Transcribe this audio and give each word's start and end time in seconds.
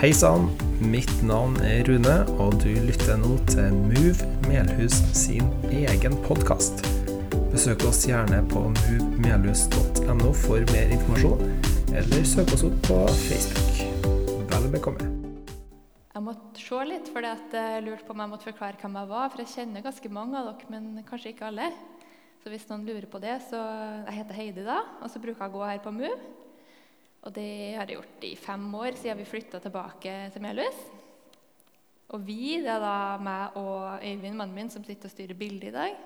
Hei 0.00 0.14
sann, 0.16 0.46
mitt 0.80 1.10
navn 1.28 1.58
er 1.60 1.82
Rune, 1.84 2.14
og 2.40 2.54
du 2.62 2.70
lytter 2.86 3.18
nå 3.20 3.34
til 3.50 3.74
Move 3.76 4.28
Melhus 4.46 4.96
sin 5.12 5.44
egen 5.68 6.16
podkast. 6.24 6.80
Besøk 7.52 7.84
oss 7.84 8.06
gjerne 8.08 8.38
på 8.48 8.62
movemelhus.no 8.78 10.32
for 10.46 10.64
mer 10.72 10.96
informasjon, 10.96 11.44
eller 11.92 12.24
søk 12.32 12.56
oss 12.56 12.64
opp 12.70 12.80
på 12.88 12.98
Facebook. 13.26 13.84
Vel 14.54 14.72
bekomme. 14.72 15.12
Jeg 16.16 16.26
måtte 16.30 16.64
se 16.64 16.80
litt, 16.88 17.12
for 17.12 17.28
jeg 17.28 17.84
lurte 17.84 18.08
på 18.08 18.16
om 18.16 18.24
jeg 18.24 18.32
måtte 18.32 18.52
forklare 18.54 18.80
hvem 18.80 19.00
jeg 19.02 19.12
var. 19.12 19.28
For 19.28 19.44
jeg 19.44 19.52
kjenner 19.52 19.84
ganske 19.84 20.16
mange 20.16 20.40
av 20.40 20.54
dere, 20.54 20.72
men 20.72 21.04
kanskje 21.12 21.34
ikke 21.34 21.50
alle. 21.52 21.68
Så 22.40 22.48
hvis 22.48 22.70
noen 22.72 22.88
lurer 22.88 23.04
på 23.04 23.20
det, 23.20 23.36
så 23.52 23.60
Jeg 24.08 24.22
heter 24.22 24.44
Heidi, 24.46 24.64
da, 24.64 24.80
og 25.04 25.12
så 25.12 25.20
bruker 25.20 25.44
jeg 25.44 25.52
å 25.52 25.58
gå 25.60 25.74
her 25.74 25.84
på 25.84 25.92
Move. 25.92 26.39
Og 27.20 27.34
det 27.36 27.76
har 27.76 27.84
jeg 27.84 27.98
gjort 27.98 28.24
i 28.24 28.32
fem 28.38 28.62
år 28.78 28.96
siden 28.96 29.20
vi 29.20 29.28
flytta 29.28 29.60
tilbake 29.60 30.14
til 30.32 30.44
Melhus. 30.44 30.78
Og 32.10 32.22
vi, 32.26 32.56
det 32.58 32.70
er 32.72 32.80
da 32.82 33.18
meg 33.22 33.58
og 33.60 34.00
Øyvind, 34.02 34.38
mannen 34.38 34.56
min, 34.56 34.70
som 34.72 34.84
sitter 34.84 35.06
og 35.10 35.12
styrer 35.12 35.38
bildet 35.38 35.68
i 35.68 35.74
dag. 35.74 35.98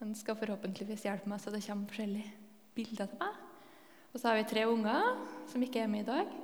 Han 0.00 0.12
skal 0.18 0.36
forhåpentligvis 0.36 1.06
hjelpe 1.06 1.30
meg 1.30 1.40
så 1.40 1.52
det 1.54 1.62
kommer 1.64 1.88
forskjellige 1.88 2.32
bilder 2.76 3.08
til 3.08 3.22
meg. 3.22 3.38
Og 4.12 4.20
så 4.20 4.28
har 4.28 4.36
vi 4.40 4.48
tre 4.50 4.66
unger 4.68 5.22
som 5.48 5.62
ikke 5.64 5.84
er 5.84 5.92
med 5.92 6.04
i 6.04 6.10
dag. 6.10 6.34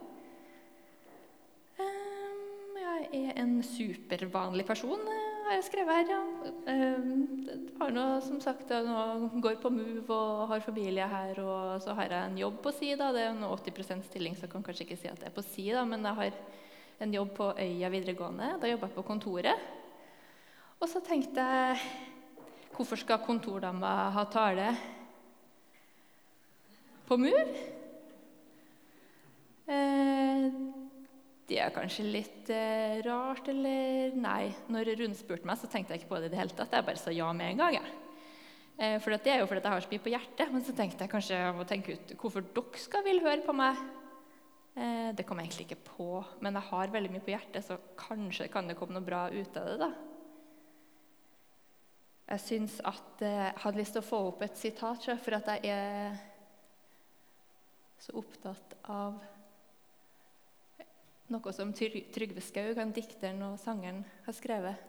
Jeg 3.12 3.28
er 3.28 3.38
en 3.42 3.58
supervanlig 3.66 4.64
person, 4.69 5.00
har 5.46 5.56
jeg 5.56 5.66
skrevet 5.66 5.98
her. 5.98 6.10
ja. 6.12 6.20
Jeg 6.66 7.60
har 7.80 7.92
noe, 7.95 8.20
som 8.24 8.41
sagt, 8.42 8.70
nå 8.70 9.30
går 9.42 9.59
på 9.62 9.70
Move 9.74 10.14
og 10.14 10.48
har 10.52 10.64
familie 10.64 11.06
her. 11.09 11.38
Og 11.42 11.83
så 11.83 11.95
har 11.98 12.12
jeg 12.12 12.30
en 12.30 12.38
jobb 12.38 12.60
på 12.62 12.73
si. 12.77 12.95
da, 12.96 13.10
Det 13.12 13.23
er 13.27 13.30
en 13.33 13.45
80% 13.45 14.06
stilling, 14.09 14.36
så 14.36 14.47
jeg 14.47 14.52
kan 14.52 14.62
kanskje 14.62 14.86
ikke 14.86 15.00
si 15.00 15.10
at 15.10 15.20
det 15.20 15.28
er 15.30 15.36
på 15.36 15.45
si. 15.45 15.69
da, 15.73 15.84
Men 15.84 16.05
jeg 16.05 16.14
har 16.14 16.33
en 17.00 17.14
jobb 17.14 17.34
på 17.36 17.52
Øya 17.59 17.88
videregående. 17.91 18.56
Da 18.61 18.70
jobber 18.70 18.89
jeg 18.89 18.97
på 18.97 19.03
kontoret. 19.03 19.69
Og 20.81 20.89
så 20.89 21.00
tenkte 21.00 21.41
jeg 21.41 21.78
Hvorfor 22.72 22.97
skal 22.97 23.19
kontordama 23.20 24.11
ha 24.11 24.25
tale 24.33 24.70
på 27.06 27.19
Move? 27.20 27.42
Eh, 29.69 30.72
det 31.53 31.58
er 31.61 31.72
kanskje 31.75 32.06
litt 32.08 32.50
eh, 32.53 33.03
rart, 33.05 33.48
eller 33.53 34.14
Nei. 34.17 34.53
Når 34.72 34.95
Rune 35.03 35.17
spurte 35.19 35.48
meg, 35.48 35.59
så 35.61 35.69
tenkte 35.69 35.92
jeg 35.92 36.03
ikke 36.03 36.14
på 36.14 36.20
det 36.22 36.31
i 36.31 36.33
det 36.33 36.41
hele 36.41 36.56
tatt. 36.56 36.72
Jeg 36.72 36.86
bare 36.86 37.00
sa 37.00 37.12
ja 37.12 37.28
med 37.36 37.53
en 37.53 37.61
gang. 37.61 37.77
Jeg. 37.77 37.98
Eh, 38.78 38.94
for 39.03 39.12
det 39.12 39.28
er 39.28 39.42
jo 39.42 39.48
fordi 39.50 39.61
jeg 39.61 39.75
har 39.75 39.84
så 39.84 39.91
mye 39.92 40.05
på 40.06 40.12
hjertet. 40.14 40.53
Men 40.55 40.64
så 40.64 40.77
tenkte 40.77 41.05
jeg 41.05 41.12
kanskje 41.12 41.41
jeg 41.42 41.59
må 41.59 41.67
tenke 41.69 41.97
ut 41.98 42.14
hvorfor 42.22 42.47
dere 42.56 42.81
skal 42.81 43.05
vil 43.05 43.20
høre 43.25 43.44
på 43.44 43.56
meg. 43.56 43.83
Eh, 44.72 45.11
det 45.12 45.27
kom 45.28 45.42
jeg 45.42 45.50
egentlig 45.50 45.67
ikke 45.69 45.84
på, 45.91 46.09
men 46.41 46.56
jeg 46.56 46.69
har 46.70 46.94
veldig 46.94 47.12
mye 47.12 47.25
på 47.27 47.34
hjertet, 47.34 47.66
så 47.66 47.77
kanskje 48.00 48.48
kan 48.53 48.70
det 48.70 48.78
komme 48.78 48.97
noe 48.97 49.05
bra 49.05 49.27
ut 49.28 49.61
av 49.61 49.69
det. 49.69 49.77
da. 49.83 49.91
Jeg 52.33 52.44
syns 52.47 52.78
at 52.89 53.20
eh, 53.20 53.42
jeg 53.50 53.61
hadde 53.66 53.83
lyst 53.83 53.98
til 53.98 54.00
å 54.00 54.09
få 54.09 54.22
opp 54.31 54.47
et 54.47 54.56
sitat, 54.56 55.05
for 55.20 55.37
at 55.37 55.53
jeg 55.53 55.77
er 55.77 56.16
så 58.00 58.16
opptatt 58.19 58.78
av 58.89 59.20
noe 61.33 61.55
som 61.56 61.72
Trygve 61.75 62.42
Skaug, 62.44 62.78
dikteren 62.94 63.42
og 63.47 63.58
sangeren, 63.61 64.05
har 64.27 64.36
skrevet. 64.36 64.88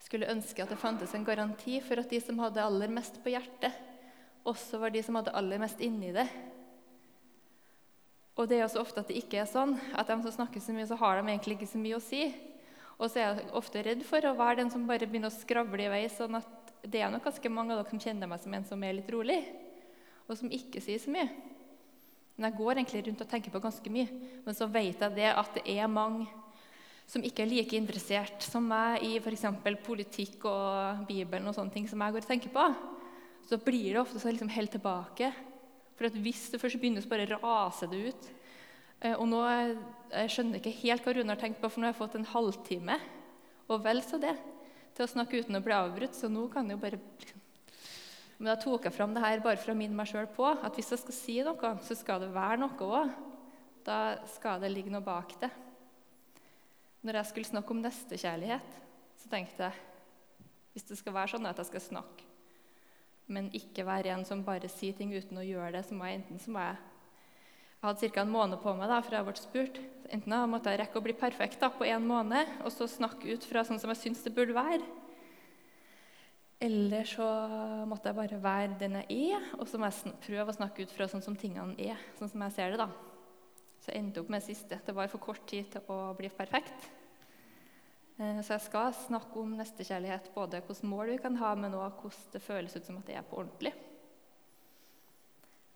Skulle 0.00 0.30
ønske 0.32 0.62
at 0.64 0.72
det 0.72 0.80
fantes 0.80 1.12
en 1.16 1.26
garanti 1.26 1.80
for 1.84 2.00
at 2.00 2.10
de 2.12 2.20
som 2.22 2.38
hadde 2.40 2.62
aller 2.64 2.92
mest 2.92 3.18
på 3.24 3.32
hjertet, 3.32 3.74
også 4.48 4.80
var 4.80 4.92
de 4.94 5.02
som 5.04 5.18
hadde 5.18 5.34
aller 5.36 5.60
mest 5.60 5.82
inni 5.84 6.14
det. 6.16 6.28
Og 8.40 8.48
det 8.48 8.56
er 8.56 8.64
også 8.64 8.80
ofte 8.80 9.02
at 9.02 9.10
det 9.10 9.18
ikke 9.20 9.42
er 9.42 9.50
sånn. 9.50 9.74
At 9.92 10.08
de 10.08 10.16
som 10.24 10.38
snakker 10.38 10.62
så 10.64 10.72
mye, 10.72 10.88
så 10.88 10.96
har 10.96 11.18
de 11.18 11.26
egentlig 11.28 11.58
ikke 11.58 11.68
så 11.74 11.80
mye 11.82 11.98
å 11.98 12.04
si. 12.04 12.22
Og 12.96 13.10
så 13.10 13.20
er 13.20 13.26
jeg 13.26 13.50
ofte 13.56 13.82
redd 13.84 14.04
for 14.08 14.24
å 14.24 14.36
være 14.38 14.62
den 14.62 14.72
som 14.72 14.86
bare 14.88 15.08
begynner 15.08 15.32
å 15.32 15.36
skravle 15.42 15.84
i 15.84 15.92
vei. 15.92 16.04
sånn 16.08 16.38
at 16.38 16.72
det 16.80 17.02
er 17.02 17.10
nok 17.12 17.26
ganske 17.28 17.52
mange 17.52 17.74
av 17.74 17.82
dere 17.82 17.92
som 17.92 18.00
kjenner 18.00 18.30
meg 18.30 18.40
som 18.40 18.54
en 18.56 18.64
som 18.64 18.84
er 18.84 18.96
litt 18.96 19.10
rolig, 19.12 19.40
og 20.24 20.38
som 20.38 20.52
ikke 20.52 20.80
sier 20.80 21.00
så 21.02 21.12
mye. 21.12 21.28
Men 22.40 22.48
jeg 22.48 22.56
går 22.56 22.78
egentlig 22.78 23.00
rundt 23.04 23.20
og 23.20 23.28
tenker 23.28 23.52
på 23.52 23.60
ganske 23.60 23.90
mye. 23.92 24.08
Men 24.46 24.56
så 24.56 24.64
vet 24.72 25.02
jeg 25.04 25.16
det 25.18 25.26
at 25.28 25.58
det 25.58 25.64
er 25.68 25.90
mange 25.92 26.24
som 27.10 27.20
ikke 27.26 27.42
er 27.44 27.50
like 27.50 27.76
interessert 27.76 28.46
som 28.46 28.64
meg 28.64 29.02
i 29.04 29.18
f.eks. 29.20 29.44
politikk 29.84 30.46
og 30.48 31.02
Bibelen 31.04 31.50
og 31.50 31.56
sånne 31.56 31.74
ting 31.74 31.88
som 31.90 32.00
jeg 32.00 32.14
går 32.14 32.24
og 32.24 32.30
tenker 32.30 32.54
på. 32.54 32.64
Så 33.44 33.58
blir 33.60 33.90
det 33.92 34.00
ofte 34.00 34.22
så 34.22 34.32
liksom 34.32 34.48
helt 34.54 34.72
tilbake. 34.72 35.28
For 35.98 36.16
hvis 36.24 36.46
det 36.54 36.62
først 36.62 36.80
begynner, 36.80 37.04
så 37.04 37.12
bare 37.12 37.28
raser 37.28 37.92
det 37.92 38.00
ut. 38.08 38.30
Eh, 39.02 39.12
og 39.18 39.26
nå 39.28 39.42
jeg 39.50 40.32
skjønner 40.32 40.62
ikke 40.62 40.78
helt 40.80 41.04
hva 41.04 41.14
Rune 41.18 41.34
har 41.34 41.42
tenkt 41.44 41.60
på, 41.60 41.68
for 41.68 41.82
nå 41.82 41.90
har 41.90 41.92
jeg 41.92 42.00
fått 42.00 42.16
en 42.16 42.30
halvtime 42.32 42.96
og 43.70 43.84
vel 43.84 44.00
så 44.00 44.16
det 44.22 44.32
til 44.96 45.04
å 45.04 45.12
snakke 45.12 45.44
uten 45.44 45.60
å 45.60 45.62
bli 45.66 45.76
avbrutt. 45.76 46.16
Så 46.16 46.32
nå 46.32 46.48
kan 46.48 46.72
jeg 46.72 46.78
jo 46.78 46.82
bare 46.88 47.04
liksom 47.20 47.39
men 48.40 48.48
da 48.48 48.56
tok 48.56 48.86
jeg 48.88 48.96
fram 48.96 49.12
det 49.12 49.20
her 49.20 49.42
bare 49.44 49.60
for 49.60 49.74
å 49.74 49.76
minne 49.76 49.92
meg 49.96 50.08
sjøl 50.08 50.24
på 50.32 50.46
at 50.48 50.72
hvis 50.72 50.94
jeg 50.94 51.02
skal 51.02 51.16
si 51.16 51.34
noe, 51.44 51.72
så 51.84 51.96
skal 51.98 52.22
det 52.22 52.30
være 52.32 52.62
noe 52.62 52.86
òg. 52.86 53.10
Da 53.84 53.98
skal 54.32 54.62
det 54.62 54.70
ligge 54.72 54.92
noe 54.92 55.04
bak 55.04 55.34
det. 55.42 55.50
Når 57.04 57.18
jeg 57.20 57.28
skulle 57.28 57.50
snakke 57.50 57.74
om 57.74 57.82
nestekjærlighet, 57.84 58.78
så 59.20 59.28
tenkte 59.28 59.68
jeg 59.68 59.86
hvis 60.72 60.88
det 60.88 60.96
skal 61.00 61.16
være 61.18 61.34
sånn 61.34 61.48
at 61.50 61.60
jeg 61.60 61.68
skal 61.68 61.82
snakke, 61.82 62.24
men 63.28 63.50
ikke 63.56 63.84
være 63.84 64.14
en 64.14 64.24
som 64.24 64.44
bare 64.46 64.70
sier 64.72 64.96
ting 64.96 65.12
uten 65.12 65.40
å 65.40 65.44
gjøre 65.44 65.74
det, 65.76 65.84
så 65.88 65.96
må 65.98 66.08
jeg 66.08 66.20
enten 66.20 66.40
så 66.40 66.54
må 66.54 66.62
jeg 66.64 66.78
jeg 67.80 67.88
hadde 67.88 68.08
ca. 68.12 68.20
en 68.20 68.32
måned 68.32 68.60
på 68.60 68.72
meg 68.76 68.90
da, 68.92 68.98
før 69.00 69.14
jeg 69.16 69.24
ble 69.24 69.40
spurt. 69.40 69.78
Enten 70.12 70.32
da 70.34 70.40
måtte 70.44 70.68
jeg 70.68 70.82
rekke 70.82 71.00
å 71.00 71.04
bli 71.04 71.14
perfekt 71.16 71.62
da, 71.62 71.70
på 71.72 71.86
én 71.88 72.04
måned 72.04 72.58
og 72.60 72.72
så 72.74 72.84
snakke 72.84 73.32
ut 73.32 73.46
fra 73.48 73.62
sånn 73.64 73.80
som 73.80 73.88
jeg 73.94 74.00
syns 74.02 74.20
det 74.26 74.34
burde 74.36 74.52
være. 74.52 74.84
Eller 76.60 77.06
så 77.08 77.24
måtte 77.88 78.10
jeg 78.10 78.18
bare 78.18 78.38
være 78.44 78.78
den 78.82 78.98
jeg 79.00 79.30
er, 79.32 79.44
og 79.56 79.68
så 79.68 79.78
må 79.80 79.88
jeg 79.88 80.12
prøve 80.26 80.52
å 80.52 80.56
snakke 80.58 80.84
ut 80.84 80.92
fra 80.92 81.06
sånn 81.08 81.24
som 81.24 81.36
tingene 81.38 81.72
er. 81.80 82.00
sånn 82.18 82.28
som 82.28 82.42
jeg 82.44 82.56
ser 82.56 82.74
det 82.74 82.82
da. 82.82 82.90
Så 83.80 83.88
jeg 83.88 84.02
endte 84.02 84.20
opp 84.20 84.28
med 84.28 84.42
det 84.42 84.50
siste. 84.50 84.80
Det 84.84 84.94
var 84.94 85.08
for 85.08 85.24
kort 85.24 85.46
tid 85.48 85.70
til 85.72 85.88
å 85.88 86.12
bli 86.18 86.28
perfekt. 86.28 86.90
Eh, 88.20 88.42
så 88.44 88.58
jeg 88.58 88.66
skal 88.66 88.92
snakke 88.92 89.40
om 89.40 89.56
nestekjærlighet, 89.56 90.28
både 90.34 90.60
hvilke 90.60 90.90
mål 90.92 91.14
vi 91.14 91.22
kan 91.24 91.40
ha, 91.40 91.54
men 91.56 91.78
òg 91.78 91.96
hvordan 92.02 92.28
det 92.34 92.44
føles 92.44 92.76
ut 92.76 92.84
som 92.84 93.00
at 93.00 93.08
det 93.08 93.16
er 93.16 93.24
på 93.24 93.40
ordentlig. 93.40 93.72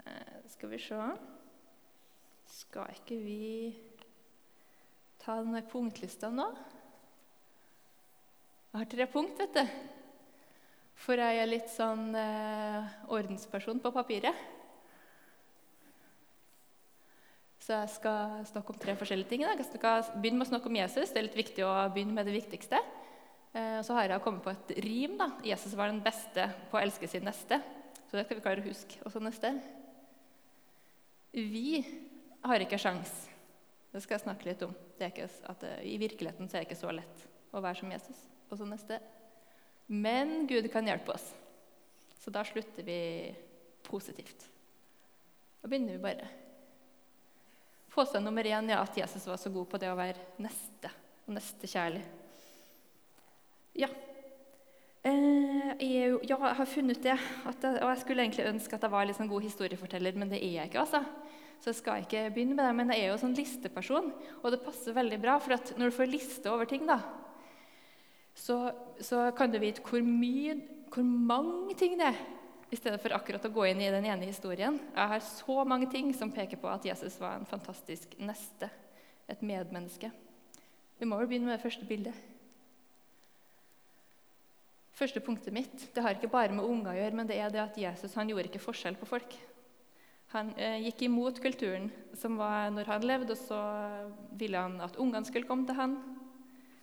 Eh, 0.05 0.37
skal 0.53 0.75
vi 0.75 0.84
se 0.84 1.01
Skal 2.55 2.93
ikke 2.93 3.16
vi 3.19 3.75
ta 5.19 5.41
denne 5.41 5.65
punktlista 5.65 6.28
nå? 6.31 6.45
Jeg 8.69 8.83
har 8.83 8.91
tre 8.93 9.06
punkt, 9.09 9.41
vet 9.41 9.56
du. 9.56 10.03
For 11.04 11.20
jeg 11.20 11.37
er 11.37 11.48
litt 11.50 11.69
sånn 11.69 12.15
eh, 12.16 12.92
ordensperson 13.12 13.81
på 13.82 13.92
papiret. 13.92 14.37
Så 17.60 17.76
jeg 17.76 17.91
skal 17.92 18.44
snakke 18.48 18.72
om 18.72 18.78
tre 18.81 18.94
forskjellige 18.97 19.28
ting. 19.28 19.44
Jeg 19.44 19.66
skal 19.69 20.04
begynne 20.16 20.41
med 20.41 20.47
å 20.47 20.50
snakke 20.53 20.69
om 20.70 20.78
Jesus. 20.78 21.12
Det 21.12 21.20
er 21.20 21.26
litt 21.26 21.37
viktig 21.37 21.65
å 21.65 21.72
begynne 21.92 22.16
med 22.16 22.28
det 22.28 22.37
viktigste. 22.37 22.81
Eh, 23.53 23.78
så 23.84 23.97
har 23.97 24.09
jeg 24.15 24.25
kommet 24.25 24.44
på 24.44 24.53
et 24.53 24.72
rim. 24.84 25.19
da. 25.20 25.28
Jesus 25.44 25.76
var 25.76 25.92
den 25.92 26.00
beste 26.04 26.47
på 26.70 26.78
å 26.78 26.82
elske 26.82 27.09
sin 27.09 27.25
neste. 27.28 27.60
Så 28.09 28.16
det 28.16 28.25
skal 28.25 28.38
vi 28.38 28.44
klare 28.47 28.65
å 28.65 28.69
huske. 28.69 29.00
Og 29.04 29.12
så 29.12 29.21
neste. 29.21 29.53
Vi 31.36 31.82
har 32.44 32.65
ikke 32.65 32.81
sjans. 32.81 33.12
Det 33.92 34.00
skal 34.04 34.16
jeg 34.16 34.25
snakke 34.25 34.48
litt 34.48 34.65
om. 34.65 34.72
Det 34.97 35.12
at, 35.21 35.69
I 35.84 35.98
virkeligheten 36.00 36.48
så 36.48 36.56
er 36.56 36.65
det 36.65 36.71
ikke 36.71 36.81
så 36.81 36.97
lett 36.97 37.28
å 37.53 37.60
være 37.60 37.82
som 37.82 37.92
Jesus. 37.92 38.25
Og 38.48 38.56
så 38.60 38.69
neste. 38.69 39.00
Men 39.87 40.47
Gud 40.49 40.71
kan 40.72 40.87
hjelpe 40.89 41.12
oss. 41.12 41.27
Så 42.21 42.33
da 42.33 42.45
slutter 42.45 42.87
vi 42.87 43.34
positivt. 43.84 44.47
Da 45.61 45.69
begynner 45.69 45.99
vi 45.99 46.05
bare. 46.05 46.28
Påstand 47.95 48.25
nummer 48.25 48.45
én 48.45 48.71
ja, 48.72 48.81
at 48.83 48.97
Jesus 48.97 49.27
var 49.27 49.36
så 49.39 49.53
god 49.54 49.69
på 49.71 49.78
det 49.78 49.91
å 49.92 49.98
være 49.98 50.41
neste 50.42 50.91
og 51.28 51.36
nestekjærlig. 51.36 52.03
Ja. 53.78 53.89
Eh, 55.04 55.71
jeg, 55.78 56.16
ja, 56.25 56.39
jeg 56.39 56.59
har 56.59 56.71
funnet 56.71 57.03
det. 57.04 57.15
Jeg, 57.15 57.57
og 57.75 57.89
jeg 57.92 58.01
skulle 58.03 58.25
egentlig 58.25 58.48
ønske 58.51 58.77
at 58.77 58.87
jeg 58.87 58.95
var 58.97 59.07
en 59.07 59.19
sånn 59.21 59.30
god 59.30 59.47
historieforteller, 59.47 60.16
men 60.19 60.33
det 60.33 60.41
er 60.41 60.59
jeg 60.59 60.72
ikke. 60.72 60.87
altså. 60.87 61.04
Så 61.60 61.71
jeg 61.71 61.80
skal 61.80 62.03
ikke 62.04 62.27
begynne 62.34 62.57
med 62.57 62.65
det, 62.66 62.72
Men 62.77 62.91
jeg 62.92 63.04
er 63.04 63.13
jo 63.13 63.21
sånn 63.22 63.37
listeperson, 63.37 64.10
og 64.42 64.48
det 64.53 64.65
passer 64.65 64.97
veldig 64.97 65.21
bra. 65.22 65.39
For 65.41 65.54
når 65.78 65.92
du 65.92 65.97
får 65.97 66.10
liste 66.13 66.51
over 66.53 66.69
ting, 66.69 66.84
da, 66.89 66.98
så, 68.34 68.59
så, 69.01 69.28
kan 69.36 69.53
du 69.53 69.60
vite 69.63 69.83
hvor 69.86 70.03
mye, 70.03 70.57
hvor 70.92 71.07
mange 71.07 71.77
ting 71.78 71.95
det 71.98 72.10
er, 72.10 72.21
i 72.75 72.78
stedet 72.78 72.98
for 73.03 73.15
akkurat 73.15 73.45
å 73.47 73.53
gå 73.54 73.69
inn 73.71 73.83
i 73.84 73.92
den 73.92 74.07
ene 74.09 74.27
historien. 74.27 74.81
Jeg 74.97 75.10
har 75.13 75.22
så 75.22 75.63
mange 75.69 75.86
ting 75.92 76.10
som 76.16 76.33
peker 76.34 76.59
på 76.59 76.71
at 76.71 76.86
Jesus 76.89 77.21
var 77.22 77.39
en 77.39 77.47
fantastisk 77.47 78.16
neste, 78.19 78.71
et 79.31 79.42
medmenneske. 79.47 80.10
Vi 80.98 81.07
må 81.07 81.19
vel 81.21 81.31
begynne 81.31 81.51
med 81.51 81.59
det 81.59 81.63
første 81.63 81.86
bildet. 81.86 82.16
Første 84.95 85.22
punktet 85.22 85.54
mitt 85.54 85.89
det 85.95 86.03
har 86.03 86.15
ikke 86.15 86.30
bare 86.30 86.54
med 86.54 86.66
unger 86.66 86.92
å 86.92 86.98
gjøre, 86.98 87.19
men 87.19 87.30
det 87.30 87.39
er 87.42 87.51
det 87.54 87.63
at 87.63 87.78
Jesus 87.78 88.15
han 88.19 88.30
gjorde 88.30 88.51
ikke 88.51 88.63
forskjell 88.63 88.98
på 88.98 89.09
folk. 89.10 89.39
Han 90.34 90.51
eh, 90.59 90.80
gikk 90.89 91.04
imot 91.07 91.39
kulturen 91.42 91.89
som 92.19 92.39
var 92.39 92.71
når 92.75 92.91
han 92.91 93.07
levde, 93.07 93.34
og 93.34 93.39
så 93.39 93.59
ville 94.39 94.59
han 94.59 94.80
at 94.83 94.98
ungene 94.98 95.27
skulle 95.27 95.47
komme 95.47 95.66
til 95.66 95.78
han. 95.78 95.98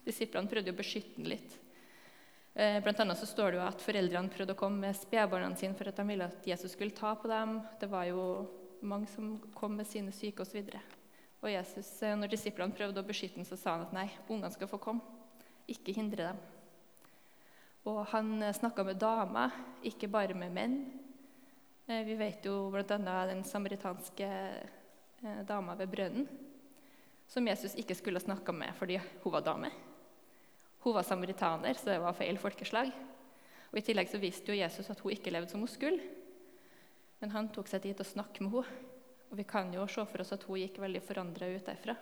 Disiplene 0.06 0.50
prøvde 0.50 0.74
å 0.74 0.78
beskytte 0.78 1.20
ham 1.20 1.30
litt. 1.30 1.60
Eh, 2.54 2.84
blant 2.84 3.00
annet 3.00 3.18
så 3.18 3.26
står 3.26 3.54
det 3.54 3.60
jo 3.62 3.64
at 3.64 3.84
Foreldrene 3.84 4.32
prøvde 4.32 4.56
å 4.56 4.60
komme 4.60 4.84
med 4.84 4.98
spedbarna 5.00 5.54
sine 5.56 5.78
for 5.78 5.88
at 5.88 5.96
de 5.96 6.04
ville 6.08 6.28
at 6.28 6.48
Jesus 6.48 6.74
skulle 6.76 6.96
ta 6.96 7.14
på 7.16 7.30
dem. 7.32 7.62
Det 7.80 7.88
var 7.88 8.10
jo 8.10 8.24
mange 8.84 9.08
som 9.08 9.38
kom 9.56 9.78
med 9.80 9.88
sine 9.88 10.12
syke 10.12 10.44
osv. 10.44 10.60
Og, 10.60 10.98
og 11.46 11.54
Jesus, 11.54 11.94
eh, 12.04 12.18
når 12.20 12.34
disiplene 12.34 12.76
prøvde 12.76 13.00
å 13.00 13.08
beskytte 13.08 13.40
ham, 13.40 13.48
så 13.48 13.60
sa 13.60 13.78
han 13.78 13.86
at 13.86 13.96
nei, 13.96 14.10
ungene 14.28 14.52
skal 14.52 14.68
få 14.72 14.82
komme. 14.84 15.20
Ikke 15.72 15.96
hindre 15.96 16.32
dem. 16.32 16.42
Og 17.88 18.02
han 18.12 18.34
eh, 18.42 18.56
snakka 18.58 18.84
med 18.84 19.00
damer, 19.00 19.56
ikke 19.88 20.12
bare 20.12 20.36
med 20.36 20.52
menn. 20.58 20.78
Vi 21.92 22.14
vet 22.16 22.46
jo 22.46 22.70
bl.a. 22.72 22.86
den 23.28 23.42
samaritanske 23.44 24.28
dama 25.50 25.74
ved 25.76 25.90
brønnen, 25.92 26.28
som 27.28 27.48
Jesus 27.50 27.74
ikke 27.76 27.98
skulle 27.98 28.22
snakka 28.22 28.54
med 28.56 28.78
fordi 28.78 29.02
hun 29.02 29.34
var 29.34 29.44
dame. 29.44 29.74
Hun 30.82 30.96
var 30.98 31.06
samaritaner, 31.06 31.78
så 31.78 31.92
det 31.92 32.00
var 32.02 32.18
feil 32.18 32.40
folkeslag. 32.42 32.90
Og 33.72 33.78
I 33.80 33.84
tillegg 33.86 34.10
så 34.12 34.20
visste 34.22 34.52
jo 34.52 34.58
Jesus 34.58 34.90
at 34.92 35.00
hun 35.04 35.14
ikke 35.14 35.32
levde 35.32 35.52
som 35.54 35.62
hun 35.62 35.70
skulle. 35.70 36.02
Men 37.22 37.34
han 37.36 37.52
tok 37.54 37.70
seg 37.70 37.84
tid 37.84 38.00
til 38.00 38.06
å 38.08 38.14
snakke 38.16 38.44
med 38.44 38.58
henne. 38.58 38.88
Og 39.32 39.38
vi 39.40 39.46
kan 39.48 39.70
jo 39.72 39.86
se 39.88 40.04
for 40.04 40.20
oss 40.20 40.34
at 40.36 40.44
hun 40.44 40.60
gikk 40.60 40.82
veldig 40.84 41.00
forandra 41.08 41.48
ut 41.48 41.64
derfra. 41.64 41.94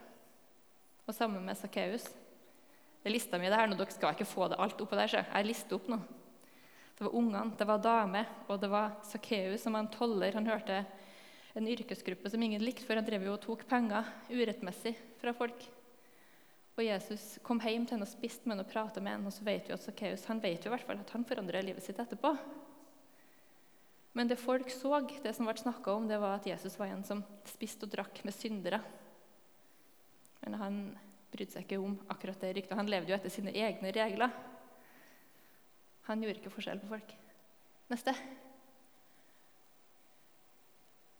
Og 1.05 1.13
sammen 1.13 1.43
med 1.45 1.59
Sakkeus. 1.59 2.07
Det 2.09 3.05
er 3.05 3.13
lista 3.13 3.37
mi, 3.37 3.51
det 3.51 3.59
her, 3.59 3.69
nå 3.69 3.77
dere 3.77 3.93
skal 3.93 4.15
ikke 4.15 4.25
få 4.25 4.47
det 4.49 4.57
alt 4.57 4.81
oppå 4.81 4.97
der. 4.97 5.11
så 5.11 5.21
Jeg 5.21 5.45
lister 5.45 5.77
opp 5.77 5.91
nå. 5.91 5.99
Det 6.97 7.05
var 7.05 7.15
ungene, 7.15 7.53
det 7.55 7.67
var 7.69 7.83
damer, 7.83 8.31
og 8.49 8.57
det 8.59 8.71
var 8.71 8.97
Sakkeus, 9.07 9.61
som 9.61 9.77
var 9.77 9.85
en 9.85 9.93
toller. 9.93 10.33
Han 10.33 10.49
hørte 10.49 10.81
en 11.53 11.69
yrkesgruppe 11.69 12.31
som 12.33 12.41
ingen 12.41 12.65
likte, 12.65 12.87
for 12.87 12.97
han 12.97 13.05
drev 13.05 13.27
jo 13.27 13.35
og 13.37 13.43
tok 13.45 13.67
penger 13.69 14.09
urettmessig 14.33 14.95
fra 15.21 15.35
folk. 15.37 15.69
Og 16.79 16.85
Jesus 16.87 17.35
kom 17.43 17.59
hjem 17.59 17.83
til 17.83 17.97
henne 17.97 18.07
og 18.07 18.11
spiste 18.11 18.47
med 18.47 18.55
henne 18.55 18.63
og 18.63 18.71
pratet 18.71 19.03
med 19.03 19.11
henne. 19.11 19.27
Og 19.27 19.35
så 19.35 19.43
vet 19.43 19.67
vi 19.67 19.75
at 19.75 19.83
Sakkeus 19.83 20.23
han 20.29 20.39
vet 20.39 20.63
jo 20.63 20.71
i 20.71 20.73
hvert 20.77 20.87
fall 20.87 21.01
at 21.01 21.11
han 21.11 21.25
forandrer 21.27 21.65
livet 21.67 21.83
sitt 21.83 21.99
etterpå. 21.99 22.31
Men 24.15 24.31
det 24.31 24.39
folk 24.39 24.71
så, 24.71 24.93
det 25.19 25.33
som 25.35 25.49
ble 25.49 25.57
snakka 25.59 25.91
om, 25.91 26.07
det 26.07 26.21
var 26.23 26.37
at 26.37 26.47
Jesus 26.47 26.79
var 26.79 26.93
en 26.93 27.03
som 27.03 27.25
spiste 27.51 27.83
og 27.83 27.91
drakk 27.91 28.23
med 28.23 28.35
syndere. 28.35 28.79
Men 30.39 30.55
han 30.61 30.79
brydde 31.33 31.57
seg 31.57 31.67
ikke 31.67 31.83
om 31.83 31.99
akkurat 32.15 32.39
det 32.41 32.55
ryktet. 32.55 32.79
Han 32.79 32.89
levde 32.89 33.11
jo 33.11 33.19
etter 33.19 33.35
sine 33.35 33.51
egne 33.51 33.91
regler. 33.99 34.31
Han 36.07 36.23
gjorde 36.23 36.39
ikke 36.39 36.55
forskjell 36.55 36.79
på 36.79 36.93
folk. 36.95 37.11
Neste. 37.91 38.15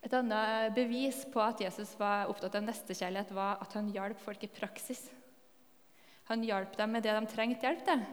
Et 0.08 0.16
annet 0.16 0.72
bevis 0.74 1.26
på 1.30 1.44
at 1.44 1.60
Jesus 1.68 1.92
var 2.00 2.32
opptatt 2.32 2.56
av 2.56 2.64
nestekjærlighet, 2.64 3.36
var 3.36 3.60
at 3.60 3.76
han 3.76 3.92
hjalp 3.92 4.24
folk 4.24 4.48
i 4.48 4.56
praksis. 4.56 5.10
Han 6.30 6.46
hjalp 6.46 6.76
dem 6.78 6.92
med 6.94 7.06
det 7.06 7.14
de 7.16 7.30
trengte 7.30 7.66
hjelp 7.66 7.86
til. 7.88 8.04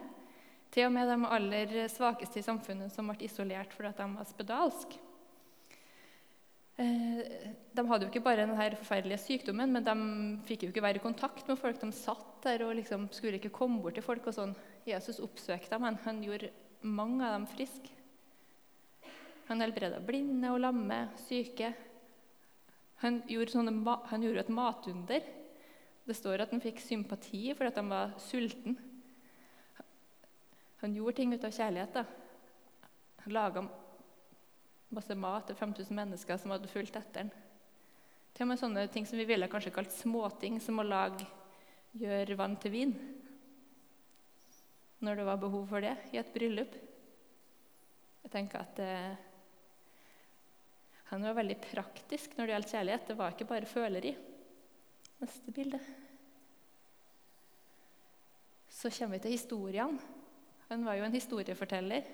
Til 0.74 0.88
og 0.88 0.94
med 0.96 1.08
de 1.08 1.32
aller 1.36 1.74
svakeste 1.92 2.40
i 2.40 2.46
samfunnet 2.46 2.92
som 2.92 3.08
ble 3.12 3.28
isolert 3.28 3.74
fordi 3.76 3.92
de 3.96 4.08
var 4.16 4.28
spedalske. 4.28 5.02
Eh, 6.76 7.20
de 7.72 7.84
hadde 7.88 8.04
jo 8.04 8.10
ikke 8.10 8.24
bare 8.24 8.42
denne 8.42 8.76
forferdelige 8.76 9.22
sykdommen, 9.22 9.72
men 9.72 9.84
de 9.84 9.94
fikk 10.48 10.66
jo 10.66 10.72
ikke 10.72 10.84
være 10.84 11.00
i 11.00 11.04
kontakt 11.04 11.48
med 11.48 11.60
folk. 11.60 11.80
De 11.80 11.92
satt 11.96 12.42
der 12.44 12.66
og 12.66 12.74
liksom 12.76 13.08
skulle 13.12 13.40
ikke 13.40 13.54
komme 13.54 13.80
bort 13.80 13.96
til 13.96 14.04
folk. 14.04 14.26
og 14.26 14.36
sånn. 14.36 14.56
Jesus 14.86 15.20
oppsøkte 15.24 15.72
dem, 15.72 15.86
men 15.86 16.00
han 16.04 16.20
gjorde 16.24 16.52
mange 16.82 17.24
av 17.24 17.38
dem 17.38 17.46
friske. 17.48 17.92
Han 19.48 19.62
helbreda 19.62 20.00
blinde 20.02 20.50
og 20.52 20.60
lamme, 20.60 21.06
syke. 21.28 21.72
Han 23.02 23.22
gjorde, 23.28 23.52
sånne, 23.52 23.96
han 24.10 24.22
gjorde, 24.24 24.44
et 24.44 24.52
matunder. 24.52 25.26
Det 26.06 26.14
står 26.14 26.44
at 26.44 26.52
han 26.54 26.62
fikk 26.62 26.78
sympati 26.82 27.48
fordi 27.58 27.80
han 27.80 27.90
var 27.90 28.14
sulten. 28.22 28.76
Han 30.84 30.94
gjorde 30.94 31.16
ting 31.18 31.32
ut 31.34 31.44
av 31.44 31.54
kjærlighet. 31.54 31.92
da. 31.94 32.04
Han 33.24 33.34
laga 33.34 33.64
masse 34.94 35.14
mat 35.18 35.48
til 35.48 35.58
5000 35.58 35.96
mennesker 35.98 36.38
som 36.38 36.52
hadde 36.54 36.70
fulgt 36.70 36.98
etter 36.98 37.26
ham. 37.26 37.32
Til 38.36 38.44
og 38.44 38.50
med 38.52 38.60
sånne 38.60 38.84
ting 38.92 39.06
som 39.08 39.18
vi 39.18 39.26
ville 39.26 39.48
kanskje 39.50 39.72
kalt 39.74 39.94
småting, 39.96 40.60
som 40.60 40.78
å 40.78 40.84
lage, 40.86 41.24
gjøre 41.96 42.36
vann 42.36 42.54
til 42.60 42.74
vin. 42.74 42.92
Når 45.00 45.16
det 45.16 45.26
var 45.26 45.40
behov 45.40 45.66
for 45.70 45.82
det 45.82 45.96
i 46.12 46.20
et 46.20 46.32
bryllup. 46.34 46.76
Jeg 48.22 48.32
tenker 48.32 48.62
at 48.62 48.78
eh, 48.82 49.16
Han 51.10 51.22
var 51.22 51.36
veldig 51.38 51.56
praktisk 51.62 52.32
når 52.36 52.46
det 52.46 52.54
gjaldt 52.54 52.72
kjærlighet. 52.74 53.08
Det 53.08 53.18
var 53.18 53.34
ikke 53.34 53.50
bare 53.50 53.68
føleri. 53.70 54.14
Neste 55.22 55.52
bilde. 55.52 55.80
Så 58.68 58.90
kommer 58.92 59.16
vi 59.16 59.24
til 59.24 59.36
historiene. 59.36 60.14
Han 60.68 60.84
var 60.84 60.98
jo 60.98 61.06
en 61.06 61.14
historieforteller. 61.14 62.04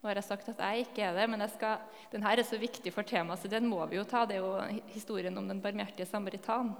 Nå 0.00 0.08
har 0.08 0.20
jeg 0.20 0.26
sagt 0.26 0.48
at 0.52 0.60
jeg 0.62 0.86
ikke 0.86 1.04
er 1.04 1.14
det, 1.16 1.24
men 1.32 1.44
skal, 1.48 1.82
denne 2.12 2.32
er 2.32 2.44
så 2.46 2.58
viktig 2.60 2.92
for 2.94 3.08
temaet, 3.08 3.40
så 3.40 3.50
den 3.50 3.66
må 3.68 3.80
vi 3.90 3.98
jo 3.98 4.04
ta. 4.08 4.24
Det 4.28 4.38
er 4.38 4.44
jo 4.44 4.82
historien 4.94 5.36
om 5.40 5.48
den 5.48 5.62
barmhjertige 5.64 6.08
samaritan. 6.08 6.74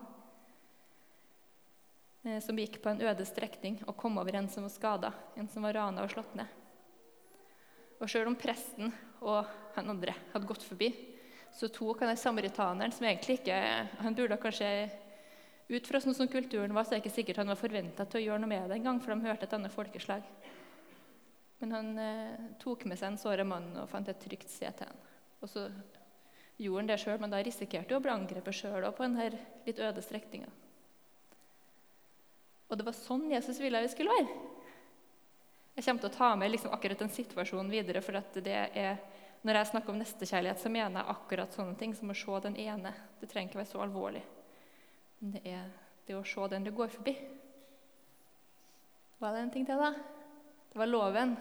Eh, 2.24 2.40
som 2.40 2.56
gikk 2.56 2.80
på 2.80 2.92
en 2.92 3.02
øde 3.04 3.24
strekning 3.28 3.82
og 3.84 3.96
kom 4.00 4.16
over 4.20 4.38
en 4.38 4.48
som 4.48 4.64
var 4.64 4.72
skada, 4.72 5.12
en 5.36 5.48
som 5.52 5.64
var 5.66 5.76
rana 5.76 6.04
og 6.04 6.12
slått 6.12 6.36
ned. 6.38 6.48
Og 8.00 8.08
Sjøl 8.08 8.28
om 8.30 8.36
presten 8.36 8.92
og 9.20 9.44
han 9.76 9.92
andre 9.92 10.14
hadde 10.32 10.48
gått 10.48 10.64
forbi, 10.64 10.88
så 11.54 11.68
tok 11.72 12.00
han 12.02 12.16
samaritaneren, 12.18 12.92
som 12.92 13.06
egentlig 13.06 13.38
ikke 13.38 13.56
Han 14.00 14.14
burde 14.16 14.40
kanskje 14.42 14.70
Ut 15.68 15.86
fra 15.88 16.00
sånn 16.02 16.16
som 16.16 16.28
kulturen 16.28 16.74
var, 16.76 16.84
så 16.84 16.92
er 16.92 17.00
det 17.00 17.06
ikke 17.06 17.14
sikkert 17.14 17.40
han 17.40 17.48
var 17.48 17.58
forventa 17.60 18.04
til 18.04 18.20
å 18.20 18.24
gjøre 18.26 18.42
noe 18.42 18.50
med 18.50 18.68
det 18.68 18.76
engang, 18.76 19.00
for 19.00 19.14
de 19.14 19.24
hørte 19.24 19.48
et 19.48 19.56
annet 19.56 19.72
folkeslag. 19.72 20.26
Men 21.62 21.72
han 21.72 21.92
eh, 21.98 22.48
tok 22.60 22.84
med 22.90 23.00
seg 23.00 23.12
en 23.12 23.20
såra 23.20 23.46
mann 23.48 23.70
og 23.80 23.88
fant 23.88 24.08
et 24.12 24.20
trygt 24.20 24.50
sted 24.52 24.76
til 24.76 24.90
han. 24.90 24.98
Og 25.40 25.48
så 25.48 25.68
gjorde 26.60 26.82
han 26.82 26.90
det 26.90 26.98
sjøl, 27.00 27.16
men 27.22 27.32
da 27.32 27.40
risikerte 27.40 27.94
han 27.94 28.02
å 28.02 28.04
bli 28.04 28.12
angrepet 28.12 28.58
sjøl 28.58 28.84
på 28.92 29.06
denne 29.06 29.30
litt 29.64 29.80
øde 29.80 30.04
strekninga. 30.04 30.52
Og 32.68 32.78
det 32.78 32.84
var 32.84 32.96
sånn 32.96 33.30
Jesus 33.32 33.60
ville 33.62 33.80
vi 33.84 33.90
skulle 33.92 34.12
være. 34.12 34.36
Jeg 35.74 35.88
kommer 35.88 36.04
til 36.04 36.10
å 36.12 36.16
ta 36.18 36.30
med 36.38 36.52
liksom 36.52 36.72
akkurat 36.74 37.00
den 37.02 37.10
situasjonen 37.12 37.72
videre. 37.72 38.00
for 38.00 38.14
er, 38.14 38.98
Når 39.42 39.54
jeg 39.54 39.66
snakker 39.66 39.90
om 39.90 39.98
nestekjærlighet, 39.98 40.60
så 40.60 40.68
mener 40.68 41.00
jeg 41.00 41.10
akkurat 41.10 41.52
sånne 41.52 41.76
ting 41.78 41.94
som 41.94 42.10
å 42.10 42.14
se 42.14 42.40
den 42.42 42.56
ene. 42.56 42.94
Det 43.20 43.28
trenger 43.28 43.50
ikke 43.50 43.58
være 43.58 43.72
så 43.72 43.82
alvorlig. 43.82 44.22
Men 45.24 45.32
det 45.32 45.40
er 45.48 45.68
det 46.04 46.18
å 46.18 46.24
se 46.28 46.46
den 46.52 46.66
du 46.66 46.68
går 46.76 46.90
forbi. 46.92 47.14
Var 49.22 49.32
det 49.32 49.38
en 49.40 49.52
ting 49.54 49.64
til, 49.64 49.80
da? 49.80 49.94
Det 50.68 50.76
var 50.76 50.90
loven. 50.90 51.32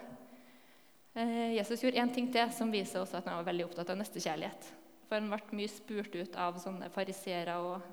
Eh, 1.20 1.58
Jesus 1.58 1.84
gjorde 1.84 2.00
én 2.00 2.14
ting 2.16 2.30
til 2.32 2.54
som 2.56 2.72
viser 2.72 3.02
også 3.02 3.20
at 3.20 3.28
han 3.28 3.42
var 3.42 3.50
veldig 3.50 3.66
opptatt 3.66 3.92
av 3.92 4.00
nestekjærlighet. 4.00 4.70
For 5.10 5.20
Han 5.20 5.28
ble 5.34 5.60
mye 5.60 5.74
spurt 5.74 6.16
ut 6.16 6.40
av 6.40 6.62
sånne 6.64 6.88
fariseere 6.96 7.58
og 7.60 7.84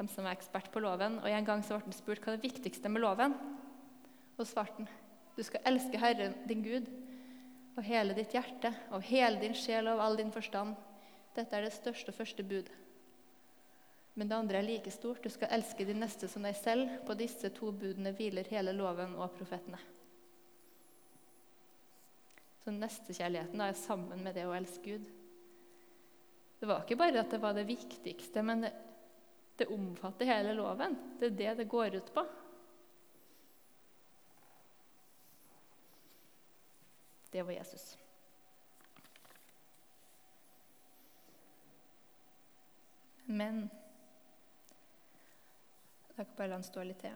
de 0.00 0.08
som 0.10 0.26
var 0.26 0.34
ekspert 0.34 0.72
på 0.74 0.82
loven. 0.82 1.20
Og 1.22 1.30
En 1.30 1.46
gang 1.46 1.62
så 1.62 1.78
ble 1.78 1.86
han 1.86 2.00
spurt 2.00 2.26
hva 2.26 2.34
det 2.34 2.42
viktigste 2.42 2.90
med 2.90 3.06
loven. 3.06 3.38
Og 4.34 4.42
svarte 4.42 4.82
han 4.82 4.90
du 5.38 5.46
skal 5.46 5.62
elske 5.70 6.02
Herren 6.02 6.34
din 6.50 6.66
Gud 6.66 6.90
av 7.78 7.86
hele 7.86 8.18
ditt 8.18 8.34
hjerte, 8.34 8.74
av 8.90 9.06
hele 9.06 9.38
din 9.38 9.54
sjel 9.54 9.86
og 9.86 9.94
av 9.94 10.08
all 10.08 10.18
din 10.18 10.34
forstand. 10.34 10.74
Dette 11.38 11.56
er 11.56 11.62
det 11.62 11.76
største 11.78 12.10
og 12.10 12.18
første 12.18 12.42
bud. 12.42 12.66
Men 14.14 14.28
det 14.28 14.36
andre 14.36 14.60
er 14.60 14.66
like 14.66 14.92
stort. 14.92 15.22
Du 15.24 15.32
skal 15.32 15.54
elske 15.56 15.86
din 15.88 16.02
neste 16.02 16.28
som 16.28 16.44
deg 16.44 16.56
selv. 16.58 16.98
På 17.06 17.16
disse 17.16 17.48
to 17.56 17.72
budene 17.72 18.12
hviler 18.16 18.48
hele 18.52 18.74
loven 18.76 19.16
og 19.16 19.32
profetene. 19.38 19.80
Så 22.62 22.70
nestekjærligheten 22.74 23.60
er 23.64 23.74
sammen 23.78 24.20
med 24.22 24.36
det 24.38 24.44
å 24.46 24.54
elske 24.54 24.84
Gud. 24.84 25.08
Det 26.60 26.68
var 26.70 26.84
ikke 26.84 27.00
bare 27.00 27.24
at 27.24 27.32
det 27.32 27.40
var 27.42 27.56
det 27.56 27.64
viktigste, 27.66 28.44
men 28.46 28.62
det, 28.62 28.70
det 29.58 29.66
omfatter 29.72 30.28
hele 30.28 30.52
loven. 30.54 30.94
Det 31.18 31.32
er 31.32 31.38
det 31.40 31.56
det 31.58 31.70
går 31.72 31.96
ut 31.98 32.12
på. 32.14 32.22
Det 37.32 37.42
var 37.42 37.56
Jesus. 37.56 37.96
Men 43.24 43.64
Jeg 46.16 46.26
kan 46.26 46.36
bare 46.38 46.50
la 46.52 46.58
den 46.60 46.66
stå 46.66 46.84
litt 46.86 47.00
til. 47.02 47.14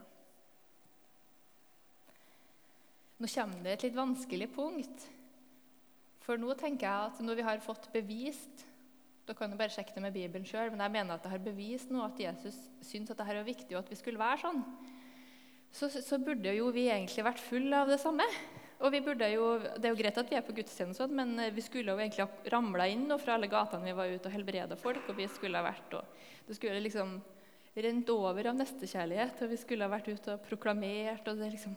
Nå 3.16 3.28
kommer 3.32 3.64
det 3.64 3.74
et 3.76 3.84
litt 3.88 3.96
vanskelig 3.96 4.48
punkt. 4.52 5.04
For 6.24 6.40
nå 6.40 6.56
tenker 6.58 6.88
jeg 6.88 7.12
at 7.12 7.20
når 7.22 7.38
vi 7.38 7.46
har 7.46 7.62
fått 7.64 7.90
bevist 7.94 8.66
da 9.26 9.34
kan 9.34 9.50
du 9.50 9.58
bare 9.58 9.74
sjekke 9.74 9.94
det 9.96 10.02
med 10.04 10.14
Bibelen 10.14 10.46
sjøl, 10.46 10.70
men 10.70 10.84
jeg 10.84 10.94
mener 10.94 11.16
at 11.16 11.24
jeg 11.26 11.34
har 11.34 11.42
bevist 11.42 11.90
nå 11.90 12.04
at 12.04 12.20
Jesus 12.22 12.54
syntes 12.86 13.10
at 13.10 13.18
dette 13.18 13.34
er 13.34 13.46
viktig, 13.46 13.72
og 13.74 13.80
at 13.80 13.88
vi 13.90 13.98
skulle 13.98 14.22
være 14.22 14.38
sånn. 14.44 14.60
Så, 15.74 15.88
så, 15.90 16.18
burde 16.22 16.52
jo 16.54 16.68
vi 16.72 16.86
egentlig 16.86 17.24
vært 17.26 17.42
fulle 17.42 17.80
av 17.82 17.90
det 17.90 17.98
samme. 18.00 18.24
Og 18.76 18.92
vi 18.92 19.00
burde 19.02 19.26
jo, 19.32 19.48
Det 19.58 19.88
er 19.88 19.92
jo 19.92 19.98
greit 19.98 20.20
at 20.20 20.30
vi 20.30 20.38
er 20.38 20.44
på 20.46 20.54
gudstjeneste, 20.54 21.08
men 21.10 21.34
eh, 21.42 21.50
vi 21.52 21.64
skulle 21.64 21.90
jo 21.90 21.98
egentlig 21.98 22.22
ha 22.22 22.52
ramla 22.54 22.86
inn 22.92 23.10
fra 23.18 23.34
alle 23.34 23.50
gatene 23.50 23.88
vi 23.88 23.96
var 23.98 24.12
ute 24.12 24.30
og 24.30 24.36
helbreda 24.36 24.78
folk. 24.78 25.08
og 25.08 25.18
vi 25.18 25.26
skulle 25.32 25.58
ha 25.58 25.66
vært, 25.66 25.98
og 25.98 26.46
Det 26.46 26.56
skulle 26.56 26.84
liksom 26.84 27.18
rent 27.76 28.08
over 28.08 28.48
av 28.48 28.56
nestekjærlighet, 28.56 29.42
og 29.44 29.52
vi 29.52 29.58
skulle 29.60 29.84
ha 29.84 29.92
vært 29.92 30.08
ute 30.08 30.32
og 30.32 30.44
proklamert. 30.46 31.28
og 31.28 31.36
Det 31.36 31.50
liksom, 31.52 31.76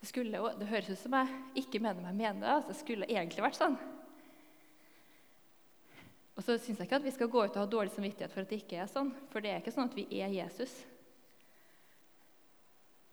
det, 0.00 0.08
skulle, 0.08 0.42
det 0.60 0.70
høres 0.70 0.92
ut 0.92 1.00
som 1.00 1.16
jeg 1.18 1.64
ikke 1.64 1.82
mener 1.82 2.04
meg 2.04 2.14
mener 2.14 2.44
det. 2.44 2.52
Altså, 2.52 2.70
det 2.70 2.80
skulle 2.80 3.10
egentlig 3.10 3.44
vært 3.44 3.58
sånn. 3.58 3.76
Og 6.34 6.42
så 6.42 6.56
syns 6.58 6.78
jeg 6.78 6.88
ikke 6.88 6.98
at 6.98 7.06
vi 7.06 7.14
skal 7.14 7.30
gå 7.30 7.44
ut 7.44 7.56
og 7.56 7.62
ha 7.62 7.70
dårlig 7.70 7.94
samvittighet 7.94 8.32
for 8.32 8.42
at 8.42 8.50
det 8.50 8.60
ikke 8.62 8.80
er 8.82 8.90
sånn. 8.90 9.12
For 9.30 9.42
det 9.42 9.52
er 9.52 9.62
ikke 9.62 9.74
sånn 9.74 9.90
at 9.90 9.98
vi 9.98 10.06
er 10.18 10.34
Jesus. 10.34 10.72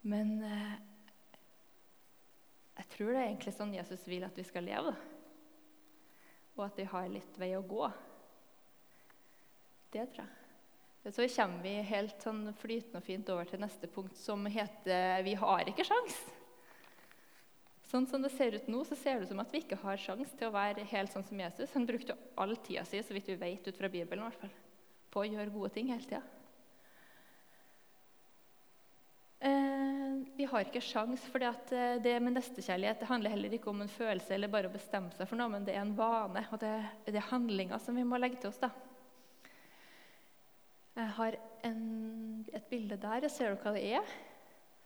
Men 0.01 0.39
eh, 0.45 0.75
jeg 2.79 2.89
tror 2.95 3.11
det 3.13 3.21
er 3.21 3.27
egentlig 3.27 3.53
sånn 3.53 3.75
Jesus 3.77 4.05
vil 4.09 4.25
at 4.25 4.38
vi 4.38 4.45
skal 4.45 4.65
leve. 4.65 4.93
Og 6.57 6.65
at 6.65 6.77
vi 6.81 6.88
har 6.93 7.09
litt 7.13 7.41
vei 7.41 7.53
å 7.57 7.65
gå. 7.65 7.89
Det 9.93 10.07
tror 10.13 10.23
jeg. 10.25 10.40
Så 11.01 11.25
kommer 11.34 11.63
vi 11.65 11.74
helt 11.89 12.22
sånn 12.22 12.43
flytende 12.62 13.00
og 13.01 13.05
fint 13.08 13.29
over 13.34 13.48
til 13.50 13.62
neste 13.63 13.89
punkt, 13.89 14.17
som 14.17 14.46
heter 14.46 15.24
'Vi 15.24 15.34
har 15.34 15.65
ikke 15.65 15.84
sjans'. 15.88 16.20
Sånn 17.91 18.08
som 18.08 18.22
det 18.22 18.31
ser 18.31 18.53
ut 18.55 18.67
nå, 18.67 18.84
så 18.86 18.96
ser 18.96 19.15
det 19.15 19.24
ut 19.24 19.29
som 19.29 19.39
at 19.39 19.51
vi 19.51 19.60
ikke 19.60 19.81
har 19.81 19.98
sjans 19.98 20.31
til 20.31 20.48
å 20.48 20.53
være 20.53 20.86
helt 20.86 21.12
sånn 21.12 21.25
som 21.25 21.39
Jesus. 21.39 21.74
Han 21.74 21.86
brukte 21.86 22.17
all 22.38 22.55
tida 22.55 22.86
si, 22.86 23.01
så 23.01 23.13
vidt 23.13 23.27
vi 23.27 23.36
vet 23.36 23.67
ut 23.67 23.77
fra 23.77 23.89
Bibelen, 23.89 24.24
i 24.24 24.29
hvert 24.29 24.39
fall, 24.39 24.53
på 25.10 25.20
å 25.20 25.27
gjøre 25.27 25.51
gode 25.51 25.74
ting 25.74 25.88
hele 25.88 26.05
tida. 26.05 26.22
vi 30.41 30.48
har 30.50 30.65
ikke 30.65 30.81
sjans, 30.81 31.22
for 31.29 31.43
eh, 31.43 31.98
det 32.01 32.13
med 32.22 32.34
nestekjærlighet 32.34 33.01
det 33.01 33.10
handler 33.10 33.34
heller 33.34 33.53
ikke 33.53 33.70
om 33.70 33.84
en 33.84 33.91
følelse 33.91 34.34
eller 34.34 34.51
bare 34.51 34.70
å 34.70 34.74
bestemme 34.74 35.13
seg 35.13 35.29
for 35.29 35.38
noe, 35.38 35.51
men 35.53 35.65
det 35.67 35.75
er 35.75 35.84
en 35.84 35.96
vane, 35.98 36.46
og 36.51 36.62
det, 36.62 36.72
det 37.05 37.20
er 37.20 37.29
handlinger 37.29 37.81
som 37.81 37.98
vi 37.98 38.05
må 38.08 38.20
legge 38.22 38.41
til 38.41 38.50
oss. 38.50 38.62
da. 38.62 38.72
Jeg 40.91 41.12
har 41.15 41.38
en, 41.63 41.83
et 42.51 42.65
bilde 42.67 42.98
der. 43.00 43.24
Jeg 43.24 43.31
ser 43.31 43.53
dere 43.53 43.62
hva 43.63 43.71
det 43.75 43.83
er? 43.95 44.15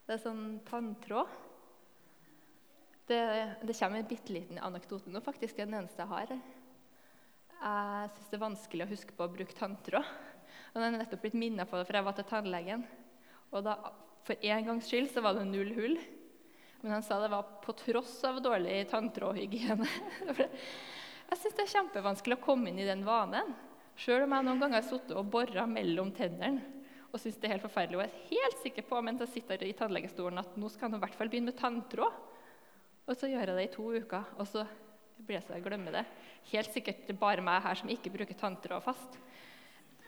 Det 0.06 0.14
er 0.14 0.22
sånn 0.22 0.44
tanntråd. 0.68 1.32
Det, 3.10 3.22
det 3.66 3.76
kommer 3.78 4.02
en 4.02 4.10
bitte 4.10 4.34
liten 4.34 4.62
anekdote 4.62 5.10
nå, 5.10 5.22
faktisk. 5.26 5.56
Det 5.58 5.66
er 5.66 5.72
den 5.72 5.80
eneste 5.80 6.04
jeg 6.04 6.12
har. 6.12 6.36
Jeg 7.56 8.14
syns 8.14 8.30
det 8.30 8.38
er 8.38 8.46
vanskelig 8.46 8.86
å 8.86 8.92
huske 8.92 9.18
på 9.18 9.26
å 9.26 9.34
bruke 9.34 9.58
tanntråd. 9.58 10.14
Og 10.76 10.78
jeg 10.78 10.86
har 10.86 10.98
nettopp 11.00 11.26
blitt 11.26 11.42
minnet 11.42 11.70
på 11.70 11.80
det, 11.80 11.88
for 11.88 11.98
jeg 11.98 12.06
var 12.06 12.18
til 12.20 12.30
tannlegen. 12.30 12.86
Og 13.50 13.66
da 13.66 13.78
for 14.26 14.46
en 14.46 14.70
gangs 14.70 14.90
skyld 14.90 15.10
så 15.14 15.26
var 15.26 15.38
det 15.38 15.50
null 15.50 15.74
hull. 15.74 16.00
Men 16.84 17.00
han 17.00 17.06
sa 17.06 17.18
det 17.22 17.34
var 17.34 17.56
på 17.66 17.74
tross 17.82 18.20
av 18.30 18.44
dårlig 18.46 18.84
tanntrådhygiene. 18.92 19.90
jeg 20.38 21.40
syns 21.40 21.56
det 21.58 21.66
er 21.66 21.78
kjempevanskelig 21.80 22.38
å 22.38 22.46
komme 22.46 22.70
inn 22.70 22.84
i 22.84 22.86
den 22.86 23.02
vanen. 23.08 23.56
Sjøl 23.96 24.26
om 24.26 24.34
jeg 24.36 24.46
noen 24.48 24.62
ganger 24.62 24.82
har 24.82 24.88
sittet 24.88 25.16
og 25.16 25.30
bora 25.32 25.64
mellom 25.70 26.12
tennene 26.16 26.76
og 27.16 27.22
syns 27.22 27.38
det 27.40 27.48
er 27.48 27.54
helt 27.56 27.64
forferdelig. 27.64 27.98
Og 27.98 28.04
jeg 28.04 28.12
er 28.12 28.32
helt 28.34 28.58
sikker 28.60 28.86
på 28.90 29.02
mens 29.06 29.22
jeg 29.24 29.38
sitter 29.38 29.62
i 29.64 29.76
tannlegestolen 29.78 30.42
at 30.42 30.58
nå 30.60 30.68
skal 30.72 30.90
jeg 30.90 31.00
i 31.00 31.04
hvert 31.06 31.16
fall 31.16 31.30
begynne 31.32 31.54
med 31.54 31.60
tanntråd. 31.62 32.18
Og 33.06 33.16
så 33.16 33.30
gjør 33.32 33.52
jeg 33.54 33.56
det 33.56 33.68
i 33.70 33.76
to 33.76 33.86
uker, 33.94 34.32
og 34.36 34.48
så 34.50 34.66
blir 35.22 35.38
jeg 35.38 35.46
så 35.46 35.56
jeg 35.56 35.64
glemmer 35.64 35.96
det. 35.96 36.02
Helt 36.52 36.74
sikkert 36.74 37.08
er 37.08 37.20
bare 37.22 37.44
meg 37.46 37.62
her 37.64 37.80
som 37.80 37.92
ikke 37.94 38.12
bruker 38.12 38.36
tanntråd 38.40 38.84
fast. 38.84 39.16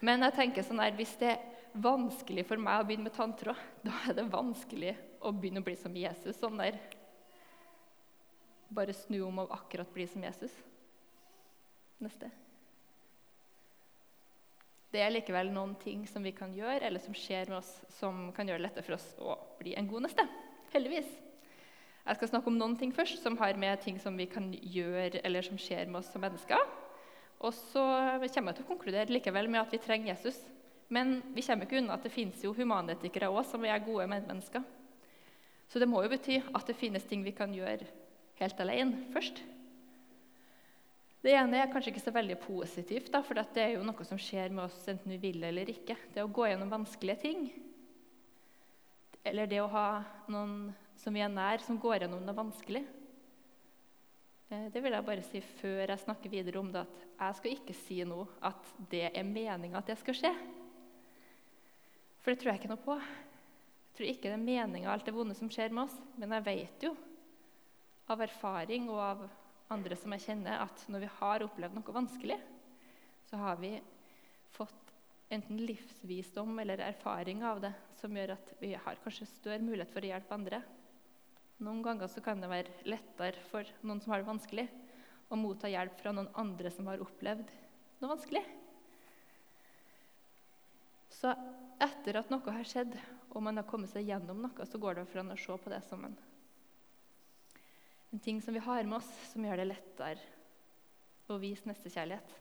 Men 0.03 0.25
jeg 0.25 0.35
tenker 0.35 0.65
sånn 0.65 0.81
her, 0.83 0.91
hvis 0.97 1.13
det 1.21 1.29
er 1.31 1.45
vanskelig 1.79 2.43
for 2.49 2.59
meg 2.61 2.81
å 2.81 2.87
begynne 2.89 3.07
med 3.07 3.15
tanntråd, 3.15 3.61
da 3.85 3.93
er 4.09 4.17
det 4.17 4.25
vanskelig 4.33 4.95
å 5.23 5.31
begynne 5.31 5.63
å 5.63 5.67
bli 5.67 5.77
som 5.79 5.95
Jesus. 5.95 6.35
Sånn 6.41 6.59
der 6.59 6.79
Bare 8.67 8.91
snu 8.91 9.21
om 9.23 9.37
og 9.45 9.53
akkurat 9.55 9.87
bli 9.95 10.03
som 10.11 10.25
Jesus. 10.27 10.51
Neste. 12.03 12.27
Det 14.97 15.03
er 15.05 15.11
likevel 15.13 15.51
noen 15.53 15.75
ting 15.77 16.07
som 16.09 16.23
vi 16.25 16.31
kan 16.33 16.49
gjøre, 16.57 16.81
eller 16.87 16.97
som 16.97 17.13
skjer 17.13 17.51
med 17.51 17.59
oss, 17.59 17.69
som 17.99 18.31
kan 18.33 18.47
gjøre 18.49 18.57
det 18.57 18.65
lettere 18.65 18.85
for 18.87 18.95
oss 18.95 19.05
å 19.21 19.35
bli 19.59 19.75
en 19.77 19.85
god 19.85 20.07
neste. 20.07 20.23
Heldigvis. 20.71 21.11
Jeg 22.07 22.17
skal 22.17 22.31
snakke 22.31 22.49
om 22.49 22.55
noen 22.57 22.73
ting 22.79 22.89
først, 22.95 23.19
som 23.21 23.35
har 23.37 23.59
med 23.61 23.77
ting 23.83 23.99
som 24.01 24.17
vi 24.17 24.25
kan 24.31 24.47
gjøre, 24.57 25.21
eller 25.21 25.45
som 25.45 25.59
skjer 25.61 25.85
med 25.85 25.99
oss 25.99 26.09
som 26.09 26.23
mennesker. 26.25 26.63
Og 27.45 27.53
så 27.53 27.83
kommer 28.25 28.49
jeg 28.49 28.57
til 28.57 28.65
å 28.65 28.69
konkludere 28.71 29.13
likevel 29.13 29.51
med 29.53 29.61
at 29.61 29.75
vi 29.75 29.81
trenger 29.83 30.15
Jesus. 30.15 30.39
Men 30.89 31.19
vi 31.35 31.43
kommer 31.45 31.69
ikke 31.69 31.77
unna 31.77 31.99
at 31.99 32.07
det 32.07 32.15
finnes 32.15 32.41
jo 32.41 32.55
humanetikere 32.57 33.29
òg 33.29 33.43
som 33.45 33.69
er 33.69 33.85
gode 33.85 34.09
medmennesker. 34.09 34.65
Så 35.69 35.77
det 35.77 35.91
må 35.91 36.01
jo 36.01 36.09
bety 36.15 36.39
at 36.41 36.65
det 36.65 36.79
finnes 36.79 37.05
ting 37.05 37.21
vi 37.21 37.37
kan 37.37 37.53
gjøre 37.53 37.85
helt 38.41 38.65
alene 38.65 39.11
først. 39.13 39.43
Det 41.27 41.33
ene 41.35 41.59
er 41.59 41.67
kanskje 41.67 41.91
ikke 41.91 42.05
så 42.05 42.11
veldig 42.15 42.37
positivt, 42.39 43.09
da, 43.11 43.19
for 43.19 43.35
det 43.35 43.59
er 43.59 43.73
jo 43.73 43.83
noe 43.83 44.05
som 44.07 44.19
skjer 44.21 44.53
med 44.55 44.63
oss 44.63 44.77
enten 44.87 45.11
vi 45.11 45.17
vil 45.25 45.41
eller 45.43 45.67
ikke. 45.73 45.97
Det 46.15 46.23
å 46.23 46.29
gå 46.31 46.45
gjennom 46.47 46.69
vanskelige 46.71 47.19
ting. 47.19 47.41
Eller 49.27 49.49
det 49.51 49.57
å 49.59 49.65
ha 49.73 49.89
noen 50.31 50.69
som 50.95 51.11
vi 51.11 51.19
er 51.25 51.33
nær, 51.33 51.59
som 51.65 51.75
går 51.83 52.05
gjennom 52.05 52.21
noe 52.23 52.35
vanskelig. 52.37 52.85
Eh, 54.47 54.69
det 54.71 54.79
vil 54.79 54.95
jeg 54.95 55.07
bare 55.09 55.25
si 55.27 55.41
før 55.57 55.91
jeg 55.91 56.03
snakker 56.05 56.31
videre 56.31 56.61
om 56.61 56.69
det, 56.71 56.85
at 56.87 57.25
jeg 57.25 57.39
skal 57.41 57.55
ikke 57.57 57.75
si 57.75 57.97
nå 58.07 58.21
at 58.47 58.69
det 58.93 59.09
er 59.09 59.27
meninga 59.27 59.81
at 59.81 59.91
det 59.91 59.97
skal 59.99 60.15
skje. 60.15 60.31
For 62.21 62.31
det 62.31 62.39
tror 62.39 62.53
jeg 62.53 62.61
ikke 62.61 62.71
noe 62.71 62.85
på. 62.85 62.95
Jeg 63.01 63.99
tror 63.99 64.13
ikke 64.13 64.29
det 64.29 64.37
er 64.37 64.47
meninga 64.47 64.95
alt 64.95 65.03
det 65.11 65.15
vonde 65.17 65.35
som 65.35 65.51
skjer 65.51 65.75
med 65.75 65.89
oss. 65.89 65.99
Men 66.15 66.37
jeg 66.37 66.47
vet 66.47 66.87
jo 66.87 66.93
av 68.07 68.23
erfaring 68.23 68.87
og 68.93 69.03
av 69.09 69.27
andre 69.73 69.97
som 69.99 70.13
jeg 70.15 70.25
kjenner, 70.27 70.63
at 70.63 70.83
når 70.91 71.03
vi 71.05 71.13
har 71.19 71.45
opplevd 71.45 71.77
noe 71.77 71.95
vanskelig, 71.95 72.37
så 73.27 73.39
har 73.41 73.59
vi 73.59 73.73
fått 74.55 74.93
enten 75.33 75.59
livsvisdom 75.67 76.59
eller 76.63 76.79
erfaring 76.85 77.43
av 77.43 77.59
det 77.65 77.73
som 77.99 78.15
gjør 78.15 78.37
at 78.37 78.53
vi 78.61 78.71
har 78.79 78.99
kanskje 79.03 79.27
større 79.27 79.63
mulighet 79.63 79.91
for 79.91 80.05
å 80.05 80.11
hjelpe 80.11 80.37
andre. 80.37 80.61
Noen 81.63 81.81
ganger 81.83 82.11
så 82.11 82.21
kan 82.23 82.39
det 82.39 82.51
være 82.51 82.87
lettere 82.87 83.43
for 83.49 83.67
noen 83.81 83.99
som 84.03 84.13
har 84.13 84.23
det 84.23 84.29
vanskelig, 84.29 84.67
å 85.27 85.35
motta 85.35 85.67
hjelp 85.67 85.97
fra 85.99 86.13
noen 86.15 86.29
andre 86.39 86.71
som 86.71 86.87
har 86.87 87.03
opplevd 87.03 87.49
noe 87.99 88.11
vanskelig. 88.13 88.43
Så 91.17 91.33
etter 91.83 92.21
at 92.21 92.31
noe 92.31 92.53
har 92.53 92.67
skjedd, 92.67 92.93
og 93.33 93.43
man 93.43 93.59
har 93.59 93.67
kommet 93.67 93.91
seg 93.91 94.07
gjennom 94.07 94.39
noe, 94.45 94.65
så 94.69 94.79
går 94.79 95.01
det 95.01 95.09
fra 95.11 95.25
å 95.25 95.37
se 95.37 95.57
på 95.63 95.73
det 95.73 95.81
som 95.89 96.05
en, 96.07 96.15
en 98.11 98.19
ting 98.23 98.41
som 98.41 98.55
vi 98.55 98.63
har 98.63 98.83
med 98.83 98.99
oss, 98.99 99.09
som 99.31 99.45
gjør 99.45 99.61
det 99.61 99.71
lettere 99.73 100.35
å 101.27 101.39
vise 101.41 101.67
nestekjærlighet. 101.67 102.35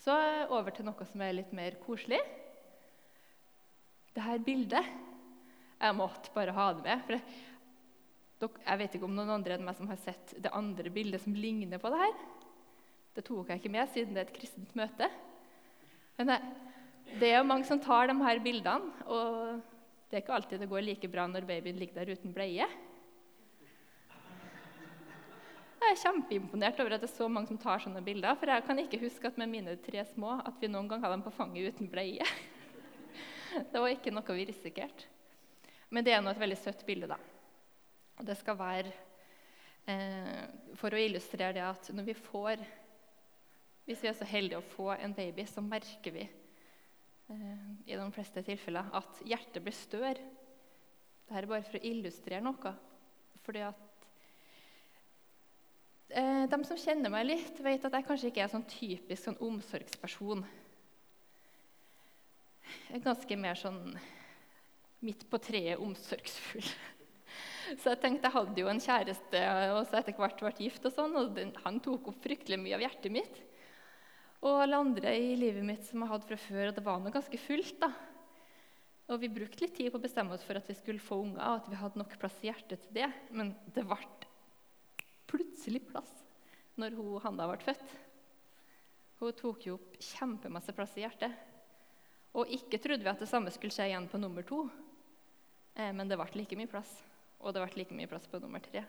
Så 0.00 0.16
over 0.52 0.72
til 0.72 0.86
noe 0.88 1.06
som 1.08 1.22
er 1.24 1.36
litt 1.36 1.52
mer 1.56 1.76
koselig. 1.84 2.20
Dette 4.16 4.40
bildet 4.44 4.86
jeg 5.80 5.96
måtte 5.96 6.32
bare 6.34 6.54
ha 6.56 6.66
det 6.76 6.84
med. 6.84 7.04
for 7.06 8.60
Jeg 8.66 8.80
vet 8.80 8.96
ikke 8.96 9.08
om 9.08 9.16
noen 9.16 9.32
andre 9.36 9.56
enn 9.56 9.64
meg 9.64 9.76
som 9.76 9.88
har 9.88 10.00
sett 10.00 10.34
det 10.36 10.52
andre 10.56 10.92
bildet 10.92 11.24
som 11.24 11.36
ligner 11.36 11.80
på 11.80 11.92
det 11.92 12.00
her. 12.00 12.14
Det 13.16 13.24
tok 13.26 13.50
jeg 13.50 13.60
ikke 13.60 13.72
med 13.72 13.92
siden 13.92 14.16
det 14.16 14.22
er 14.22 14.28
et 14.28 14.36
kristent 14.36 14.76
møte. 14.78 15.08
Men 16.20 16.32
det 17.20 17.30
er 17.30 17.40
jo 17.40 17.48
mange 17.48 17.68
som 17.68 17.80
tar 17.80 18.08
de 18.10 18.16
her 18.20 18.40
bildene, 18.44 18.92
og 19.08 19.60
det 20.08 20.18
er 20.18 20.24
ikke 20.24 20.36
alltid 20.36 20.62
det 20.62 20.70
går 20.70 20.84
like 20.84 21.10
bra 21.10 21.26
når 21.28 21.48
babyen 21.48 21.80
ligger 21.80 22.00
der 22.00 22.12
uten 22.12 22.34
bleie. 22.36 22.68
Jeg 25.90 25.96
er 25.96 26.04
kjempeimponert 26.04 26.78
over 26.78 26.94
at 26.94 27.02
det 27.02 27.08
er 27.08 27.16
så 27.16 27.26
mange 27.26 27.50
som 27.50 27.56
tar 27.58 27.80
sånne 27.82 27.98
bilder. 28.06 28.36
For 28.38 28.46
jeg 28.46 28.62
kan 28.62 28.78
ikke 28.78 29.00
huske 29.02 29.26
at 29.26 29.38
med 29.40 29.48
mine 29.50 29.72
tre 29.82 30.04
små 30.06 30.36
at 30.46 30.60
vi 30.62 30.68
noen 30.70 30.86
gang 30.86 31.00
hadde 31.02 31.16
dem 31.16 31.24
på 31.24 31.32
fanget 31.34 31.74
uten 31.74 31.90
bleie. 31.90 32.22
Det 33.72 33.82
var 33.82 33.90
ikke 33.90 34.12
noe 34.14 34.36
vi 34.36 34.44
risikerte. 34.46 35.08
Men 35.90 36.06
det 36.06 36.14
er 36.14 36.22
nå 36.22 36.30
et 36.30 36.38
veldig 36.38 36.60
søtt 36.60 36.86
bilde, 36.86 37.08
da. 37.10 37.18
Og 38.20 38.28
det 38.28 38.38
skal 38.38 38.60
være 38.60 38.92
eh, 39.90 40.46
for 40.78 40.94
å 40.94 41.02
illustrere 41.02 41.58
det 41.58 41.66
at 41.66 41.90
når 41.90 42.06
vi 42.12 42.18
får 42.20 42.62
Hvis 43.90 44.06
vi 44.06 44.12
er 44.12 44.14
så 44.14 44.30
heldige 44.30 44.62
å 44.62 44.70
få 44.76 44.92
en 44.94 45.16
baby, 45.16 45.42
så 45.50 45.58
merker 45.58 46.14
vi 46.14 46.22
eh, 46.22 47.68
i 47.90 47.98
de 47.98 48.10
fleste 48.14 48.46
tilfeller 48.46 48.94
at 48.94 49.24
hjertet 49.26 49.66
blir 49.66 49.74
større. 49.74 50.22
Dette 51.26 51.42
er 51.42 51.50
bare 51.50 51.66
for 51.66 51.82
å 51.82 51.86
illustrere 51.90 52.46
noe. 52.46 52.78
Fordi 53.42 53.66
at 53.66 53.89
De 56.10 56.58
som 56.66 56.78
kjenner 56.80 57.12
meg 57.12 57.28
litt, 57.28 57.58
vet 57.62 57.84
at 57.86 57.94
jeg 57.94 58.06
kanskje 58.08 58.30
ikke 58.32 58.42
er 58.42 58.50
sånn 58.50 58.66
typisk 58.66 59.28
sånn 59.28 59.36
omsorgsperson. 59.46 60.42
Jeg 62.90 62.96
er 62.98 63.04
ganske 63.04 63.36
mer 63.38 63.58
sånn 63.58 63.94
midt 65.06 65.22
på 65.30 65.38
treet 65.42 65.78
omsorgsfull. 65.80 66.66
Så 67.80 67.92
jeg 67.92 68.00
tenkte, 68.02 68.26
jeg 68.26 68.34
hadde 68.34 68.62
jo 68.62 68.70
en 68.72 68.82
kjæreste 68.82 69.40
og 69.76 69.84
så 69.86 70.00
etter 70.00 70.16
hvert 70.18 70.40
ble 70.42 70.50
gift, 70.58 70.86
og 70.88 70.94
sånn, 70.96 71.14
og 71.14 71.36
han 71.62 71.78
tok 71.84 72.08
opp 72.10 72.24
fryktelig 72.24 72.58
mye 72.58 72.74
av 72.74 72.82
hjertet 72.82 73.14
mitt. 73.14 73.36
Og 74.42 74.64
alle 74.64 74.80
andre 74.82 75.12
i 75.14 75.36
livet 75.38 75.62
mitt 75.68 75.84
som 75.86 76.02
jeg 76.02 76.10
hadde 76.10 76.26
fra 76.26 76.38
før, 76.40 76.64
og 76.72 76.74
det 76.74 76.84
var 76.88 76.98
noe 76.98 77.14
ganske 77.14 77.38
fullt. 77.38 77.76
da. 77.78 77.92
Og 79.14 79.22
vi 79.22 79.30
brukte 79.30 79.62
litt 79.62 79.76
tid 79.78 79.92
på 79.92 80.00
å 80.00 80.02
bestemme 80.02 80.34
oss 80.34 80.42
for 80.46 80.58
at 80.58 80.66
vi 80.66 80.74
skulle 80.78 81.04
få 81.04 81.20
unger, 81.22 81.44
og 81.44 81.60
at 81.60 81.70
vi 81.70 81.78
hadde 81.78 82.02
nok 82.02 82.18
plass 82.18 82.42
i 82.42 82.50
hjertet 82.50 82.82
til 82.88 82.98
det. 82.98 83.10
Men 83.30 83.54
det 83.76 83.86
ble 83.86 84.00
plutselig 85.30 85.84
plass 85.88 86.10
når 86.80 86.96
hun, 86.96 87.18
Hanna 87.24 87.48
ble 87.50 87.60
født. 87.62 87.96
Hun 89.20 89.36
tok 89.36 89.66
jo 89.68 89.76
opp 89.76 89.98
kjempemasse 90.00 90.72
plass 90.76 90.96
i 90.96 91.04
hjertet. 91.04 91.34
Og 92.38 92.48
ikke 92.54 92.78
trodde 92.80 93.04
vi 93.04 93.10
at 93.10 93.20
det 93.20 93.28
samme 93.28 93.52
skulle 93.52 93.74
skje 93.74 93.90
igjen 93.90 94.08
på 94.08 94.20
nummer 94.20 94.46
to. 94.46 94.62
Eh, 95.74 95.90
men 95.92 96.08
det 96.08 96.16
ble 96.20 96.30
like 96.38 96.56
mye 96.58 96.70
plass. 96.70 96.94
Og 97.40 97.52
det 97.52 97.62
ble 97.64 97.82
like 97.82 97.96
mye 97.96 98.08
plass 98.10 98.28
på 98.30 98.40
nummer 98.40 98.62
tre. 98.64 98.84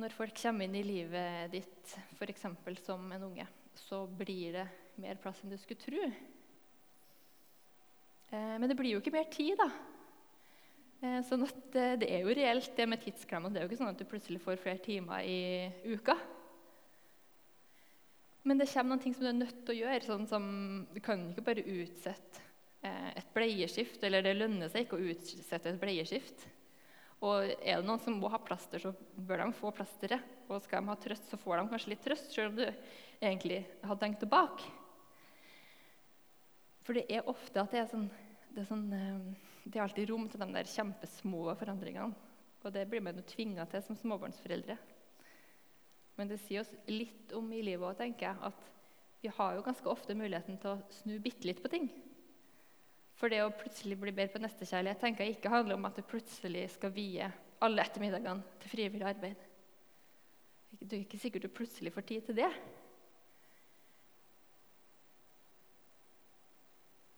Når 0.00 0.14
folk 0.14 0.36
kommer 0.38 0.66
inn 0.66 0.76
i 0.78 0.86
livet 0.86 1.50
ditt, 1.52 1.96
f.eks. 2.16 2.46
som 2.86 3.06
en 3.12 3.26
unge, 3.26 3.46
så 3.74 4.04
blir 4.06 4.58
det 4.58 4.66
mer 5.02 5.18
plass 5.22 5.40
enn 5.42 5.50
du 5.52 5.58
skulle 5.58 5.82
tro. 5.82 6.10
Eh, 8.30 8.54
men 8.58 8.68
det 8.70 8.78
blir 8.78 8.94
jo 8.94 9.00
ikke 9.02 9.14
mer 9.14 9.30
tid, 9.30 9.58
da. 9.58 9.70
Eh, 11.00 11.22
sånn 11.24 11.46
at 11.46 11.76
eh, 11.80 11.94
det 11.96 12.10
er 12.12 12.26
jo 12.26 12.34
reelt, 12.36 12.74
det 12.76 12.84
med 12.88 13.00
tidsklemma. 13.00 13.48
Det 13.48 13.62
er 13.62 13.64
jo 13.64 13.70
ikke 13.70 13.80
sånn 13.80 13.94
at 13.94 14.00
du 14.00 14.08
plutselig 14.08 14.42
får 14.44 14.60
flere 14.60 14.82
timer 14.84 15.24
i 15.24 15.38
uka. 15.88 16.18
Men 18.44 18.60
det 18.60 18.68
kommer 18.68 18.92
noen 18.92 19.02
ting 19.06 19.16
som 19.16 19.24
du 19.24 19.30
er 19.30 19.38
nødt 19.38 19.62
til 19.64 19.74
å 19.74 19.80
gjøre. 19.80 20.04
sånn 20.04 20.28
som 20.28 20.44
Du 20.92 21.00
kan 21.04 21.30
ikke 21.30 21.46
bare 21.48 21.64
utsette 21.64 22.48
et 22.80 23.26
bleieskift, 23.36 24.00
eller 24.04 24.24
det 24.24 24.38
lønner 24.38 24.70
seg 24.72 24.86
ikke 24.86 24.96
å 24.96 25.08
utsette 25.12 25.68
et 25.68 25.80
bleieskift. 25.80 26.46
Og 27.20 27.50
er 27.52 27.80
det 27.80 27.84
noen 27.84 28.00
som 28.00 28.16
må 28.16 28.30
ha 28.32 28.40
plaster, 28.40 28.80
så 28.80 28.94
bør 29.16 29.44
de 29.44 29.56
få 29.56 29.72
plasteret. 29.76 30.24
Og 30.48 30.62
skal 30.64 30.80
de 30.80 30.88
ha 30.88 30.96
trøst, 31.00 31.28
så 31.28 31.36
får 31.40 31.60
de 31.60 31.68
kanskje 31.72 31.92
litt 31.92 32.04
trøst, 32.04 32.32
selv 32.32 32.52
om 32.52 32.60
du 32.60 32.64
egentlig 33.20 33.66
hadde 33.84 34.00
tenkt 34.00 34.24
tilbake. 34.24 34.72
For 36.84 36.96
det 36.96 37.04
er 37.12 37.28
ofte 37.28 37.60
at 37.60 37.76
det 37.76 37.82
er 37.82 37.92
sånn 37.92 38.08
Det 38.50 38.64
er, 38.64 38.66
sånn, 38.66 38.86
eh, 38.92 39.60
det 39.64 39.78
er 39.78 39.84
alltid 39.84 40.10
rom 40.10 40.26
til 40.30 40.42
de 40.42 40.48
der 40.54 40.70
kjempesmå 40.70 41.44
forandringene. 41.60 42.28
Og 42.60 42.74
det 42.74 42.84
blir 42.90 43.02
man 43.04 43.16
jo 43.16 43.24
tvinga 43.24 43.64
til 43.70 43.82
som 43.84 43.96
småbarnsforeldre. 43.96 44.76
Men 46.18 46.28
det 46.28 46.40
sier 46.42 46.64
oss 46.64 46.72
litt 46.90 47.32
om 47.36 47.46
i 47.56 47.62
livet 47.64 47.86
òg, 47.86 47.96
tenker 47.96 48.28
jeg, 48.28 48.50
at 48.50 48.66
vi 49.22 49.30
har 49.36 49.54
jo 49.56 49.64
ganske 49.64 49.88
ofte 49.88 50.16
muligheten 50.16 50.58
til 50.60 50.74
å 50.74 50.80
snu 50.92 51.14
bitte 51.22 51.48
litt 51.48 51.62
på 51.62 51.70
ting. 51.72 51.88
For 53.20 53.32
det 53.32 53.42
å 53.44 53.52
plutselig 53.52 53.98
bli 54.00 54.12
bedre 54.16 54.34
på 54.34 54.42
nestekjærlighet 54.44 55.00
tenker 55.00 55.24
jeg 55.26 55.38
ikke 55.38 55.52
handler 55.52 55.76
om 55.76 55.88
at 55.88 55.96
du 55.96 56.04
plutselig 56.08 56.66
skal 56.76 56.92
vie 56.96 57.30
alle 57.60 57.84
ettermiddagene 57.84 58.60
til 58.62 58.72
frivillig 58.72 59.08
arbeid. 59.08 59.46
Det 60.80 60.94
er 60.96 61.02
ikke 61.04 61.20
sikkert 61.20 61.44
du 61.44 61.52
plutselig 61.52 61.92
får 61.92 62.06
tid 62.08 62.28
til 62.28 62.38
det. 62.40 62.50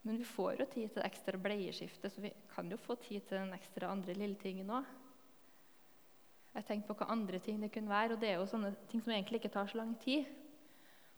Men 0.02 0.18
vi 0.18 0.26
får 0.26 0.59
jo 0.59 0.66
tid 0.66 0.88
til 0.90 0.99
det 0.99 1.06
ekstra 1.06 1.38
bleieskiftet, 1.38 2.12
så 2.12 2.25
vi 2.25 2.32
kan 2.50 2.71
jo 2.71 2.78
få 2.80 2.97
tid 2.99 3.23
til 3.28 3.38
den 3.38 3.54
ekstra 3.54 3.92
andre 3.94 4.16
lille 4.18 4.38
tingen 4.40 4.73
òg. 4.75 4.88
Jeg 6.52 6.66
tenkte 6.68 6.90
på 6.90 6.97
hva 7.00 7.12
andre 7.14 7.38
ting 7.40 7.62
det 7.62 7.71
kunne 7.73 7.92
være, 7.92 8.16
og 8.16 8.21
det 8.21 8.32
er 8.32 8.40
jo 8.40 8.49
sånne 8.50 8.75
ting 8.90 9.00
som 9.00 9.14
egentlig 9.14 9.40
ikke 9.40 9.52
tar 9.54 9.71
så 9.71 9.78
lang 9.78 9.94
tid. 10.02 10.26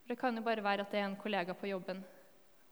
For 0.02 0.12
Det 0.12 0.20
kan 0.20 0.36
jo 0.36 0.44
bare 0.46 0.62
være 0.62 0.84
at 0.84 0.92
det 0.92 1.00
er 1.00 1.08
en 1.08 1.18
kollega 1.18 1.56
på 1.56 1.72
jobben 1.72 2.04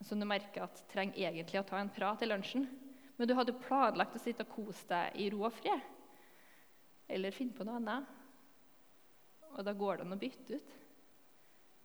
som 0.03 0.21
du 0.21 0.27
merker 0.27 0.67
at 0.67 0.83
trenger 0.93 1.17
egentlig 1.17 1.61
å 1.61 1.67
ta 1.67 1.81
en 1.81 1.91
prat 1.91 2.23
i 2.23 2.29
lunsjen. 2.29 2.69
Men 3.17 3.29
du 3.29 3.35
hadde 3.39 3.57
planlagt 3.65 4.17
å 4.19 4.23
sitte 4.23 4.45
og 4.45 4.55
kose 4.55 4.87
deg 4.91 5.19
i 5.23 5.29
ro 5.33 5.45
og 5.47 5.55
fred. 5.57 5.83
Eller 7.09 7.35
finne 7.35 7.57
på 7.57 7.67
noe 7.67 7.81
annet. 7.81 8.09
Og 9.53 9.65
da 9.67 9.75
går 9.77 9.99
det 10.01 10.07
an 10.07 10.17
å 10.17 10.21
bytte 10.21 10.59
ut 10.59 10.75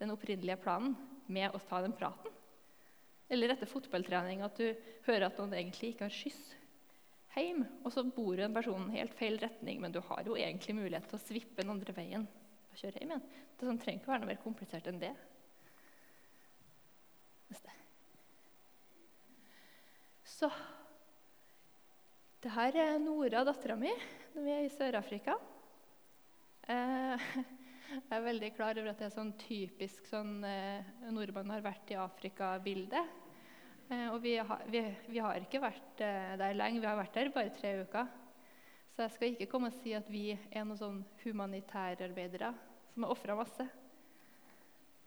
den 0.02 0.14
opprinnelige 0.14 0.62
planen 0.62 0.94
med 1.28 1.56
å 1.56 1.62
ta 1.70 1.82
den 1.84 1.96
praten. 1.98 2.37
Eller 3.30 3.52
etter 3.52 3.70
fotballtrening 3.70 4.44
at 4.46 4.60
du 4.60 4.72
hører 5.08 5.28
at 5.28 5.40
noen 5.40 5.56
egentlig 5.58 5.94
ikke 5.94 6.08
har 6.08 6.16
skyss 6.16 6.46
hjem, 7.38 7.64
og 7.86 7.92
så 7.94 8.02
bor 8.02 8.38
den 8.40 8.56
personen 8.56 8.90
helt 8.94 9.16
feil 9.18 9.38
retning, 9.42 9.82
men 9.84 9.94
du 9.94 10.00
har 10.10 10.24
jo 10.26 10.38
egentlig 10.40 10.74
mulighet 10.78 11.06
til 11.10 11.20
å 11.20 11.22
svippe 11.22 11.62
den 11.62 11.74
andre 11.74 11.94
veien 11.94 12.24
og 12.26 12.80
kjøre 12.80 13.02
hjem 13.02 13.14
igjen. 13.14 13.28
Det 13.58 13.68
sånn, 13.68 13.82
trenger 13.82 14.02
ikke 14.02 14.12
være 14.12 14.24
noe 14.24 14.32
mer 14.32 14.40
komplisert 14.42 14.90
enn 14.90 15.02
det. 15.02 15.12
Neste. 17.52 17.76
Så 20.28 20.50
det 22.44 22.54
her 22.54 22.80
er 22.82 22.98
Nora, 23.02 23.44
dattera 23.48 23.78
mi, 23.80 23.94
når 24.36 24.46
vi 24.46 24.54
er 24.54 24.66
i 24.66 24.74
Sør-Afrika. 24.74 25.38
Eh, 26.70 27.30
jeg 27.88 28.18
er 28.18 28.26
veldig 28.26 28.52
klar 28.58 28.78
over 28.80 28.92
at 28.92 29.00
det 29.00 29.08
er 29.08 29.16
sånn 29.16 29.34
typisk 29.40 30.08
sånn 30.10 30.42
eh, 30.44 30.88
nordmann 31.14 31.54
har 31.56 31.64
vært 31.64 31.94
i 31.94 32.00
Afrika-bilde. 32.00 33.04
Eh, 33.88 34.08
og 34.12 34.20
vi 34.24 34.36
har, 34.38 34.64
vi, 34.68 34.84
vi 35.08 35.22
har, 35.24 35.40
ikke 35.40 35.64
vært 35.64 36.04
der 36.04 36.58
lenge, 36.58 36.82
vi 36.84 36.90
har 36.90 37.00
vært 37.00 37.16
der 37.16 37.32
bare 37.36 37.56
tre 37.56 37.78
uker. 37.88 38.12
Så 38.92 39.06
jeg 39.06 39.16
skal 39.16 39.34
ikke 39.34 39.50
komme 39.52 39.72
og 39.72 39.80
si 39.80 39.92
at 39.96 40.08
vi 40.12 40.32
er 40.34 40.64
noen 40.66 40.80
sånn 40.80 41.02
humanitærarbeidere 41.24 42.52
som 42.92 43.06
har 43.06 43.14
ofra 43.14 43.36
masse. 43.38 43.68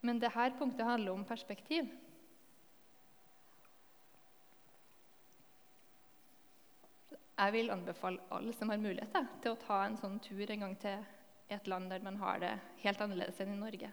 Men 0.00 0.20
dette 0.22 0.48
punktet 0.56 0.86
handler 0.86 1.12
om 1.12 1.24
perspektiv. 1.28 1.90
Jeg 7.40 7.52
vil 7.52 7.72
anbefale 7.72 8.20
alle 8.30 8.52
som 8.52 8.70
har 8.72 8.80
mulighet 8.80 9.34
til 9.42 9.52
å 9.52 9.60
ta 9.60 9.84
en 9.84 9.96
sånn 10.00 10.20
tur 10.22 10.44
en 10.52 10.64
gang 10.68 10.76
til 10.80 11.04
et 11.54 11.70
land 11.70 11.90
der 11.90 12.04
man 12.04 12.18
har 12.20 12.40
det 12.42 12.52
helt 12.84 13.00
annerledes 13.02 13.40
enn 13.42 13.54
i 13.54 13.60
Norge. 13.60 13.90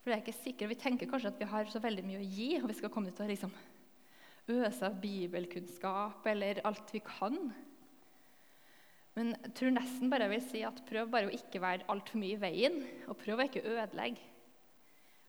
For 0.00 0.12
det 0.12 0.16
er 0.16 0.22
ikke 0.22 0.38
sikkert, 0.38 0.70
Vi 0.70 0.78
tenker 0.78 1.10
kanskje 1.10 1.32
at 1.32 1.40
vi 1.40 1.50
har 1.50 1.66
så 1.66 1.82
veldig 1.82 2.04
mye 2.06 2.20
å 2.22 2.28
gi, 2.30 2.50
og 2.60 2.68
vi 2.70 2.78
skal 2.78 2.92
komme 2.94 3.10
til 3.10 3.26
å 3.26 3.30
liksom 3.30 3.54
øse 4.46 4.86
av 4.86 5.00
bibelkunnskap 5.02 6.26
eller 6.30 6.60
alt 6.68 6.92
vi 6.94 7.00
kan. 7.02 7.34
Men 9.16 9.32
jeg 9.32 9.52
tror 9.58 9.72
nesten 9.74 10.12
bare 10.12 10.28
jeg 10.28 10.34
vil 10.34 10.46
si 10.46 10.62
at 10.68 10.82
prøv 10.86 11.10
bare 11.10 11.30
å 11.30 11.34
ikke 11.34 11.62
være 11.64 11.88
altfor 11.90 12.20
mye 12.20 12.36
i 12.36 12.40
veien, 12.40 12.78
og 13.08 13.18
prøv 13.18 13.40
å 13.40 13.46
ikke 13.48 13.64
ødelegge. 13.64 14.32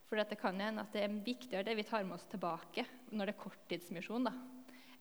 For 0.08 0.20
det 0.20 0.40
kan 0.40 0.60
hende 0.62 0.84
at 0.86 0.94
det 0.96 1.04
er 1.04 1.20
viktigere 1.24 1.66
det 1.68 1.76
vi 1.80 1.88
tar 1.88 2.06
med 2.08 2.16
oss 2.16 2.28
tilbake 2.32 2.86
når 3.12 3.28
det 3.28 3.34
er 3.34 3.42
korttidsmisjon, 3.42 4.30
da, 4.30 4.34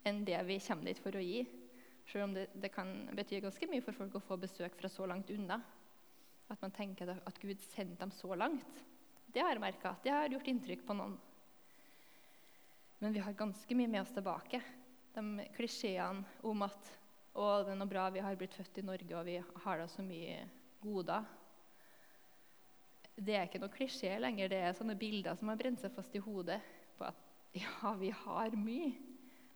enn 0.07 0.25
det 0.27 0.39
vi 0.49 0.59
kommer 0.65 0.89
dit 0.89 1.03
for 1.03 1.19
å 1.19 1.23
gi. 1.23 1.45
Selv 2.07 2.29
om 2.29 2.35
det, 2.35 2.49
det, 2.55 2.71
kan 2.75 2.91
bety 3.15 3.41
ganske 3.43 3.69
mye 3.71 3.83
for 3.83 3.95
folk 3.95 4.17
å 4.19 4.23
få 4.23 4.39
besøk 4.39 4.79
fra 4.79 4.91
så 4.91 5.07
langt 5.11 5.31
unna. 5.35 5.61
At 6.53 6.61
man 6.63 6.75
tenker 6.75 7.11
at 7.17 7.41
Gud 7.43 7.63
sendte 7.73 8.05
dem 8.05 8.13
så 8.15 8.35
langt. 8.39 8.85
Det 9.27 9.43
har 9.43 9.53
jeg 9.53 9.63
merka. 9.63 9.97
Det 10.03 10.13
har 10.15 10.31
gjort 10.31 10.51
inntrykk 10.51 10.85
på 10.87 10.95
noen. 10.97 11.17
Men 12.99 13.13
vi 13.13 13.21
har 13.21 13.37
ganske 13.37 13.77
mye 13.77 13.91
med 13.91 14.01
oss 14.01 14.15
tilbake. 14.15 14.63
De 15.17 15.49
klisjeene 15.57 16.25
om 16.47 16.63
at 16.65 16.93
å, 17.37 17.49
det 17.67 17.75
er 17.75 17.81
noe 17.81 17.91
bra, 17.91 18.07
vi 18.09 18.23
har 18.25 18.37
blitt 18.39 18.55
født 18.57 18.79
i 18.81 18.87
Norge, 18.87 19.13
og 19.19 19.27
vi 19.29 19.37
har 19.37 19.81
da 19.83 19.89
så 19.93 20.05
mye 20.05 20.39
goder. 20.81 21.27
Det 23.17 23.37
er 23.37 23.45
ikke 23.49 23.61
noe 23.61 23.73
klisjé 23.73 24.15
lenger. 24.21 24.49
Det 24.53 24.61
er 24.63 24.77
sånne 24.77 24.97
bilder 24.97 25.37
som 25.37 25.53
har 25.53 25.61
brent 25.61 25.83
seg 25.83 25.93
fast 25.93 26.17
i 26.17 26.23
hodet 26.25 26.61
på 26.97 27.05
at 27.09 27.21
ja, 27.57 27.93
vi 28.01 28.13
har 28.13 28.57
mye. 28.57 28.93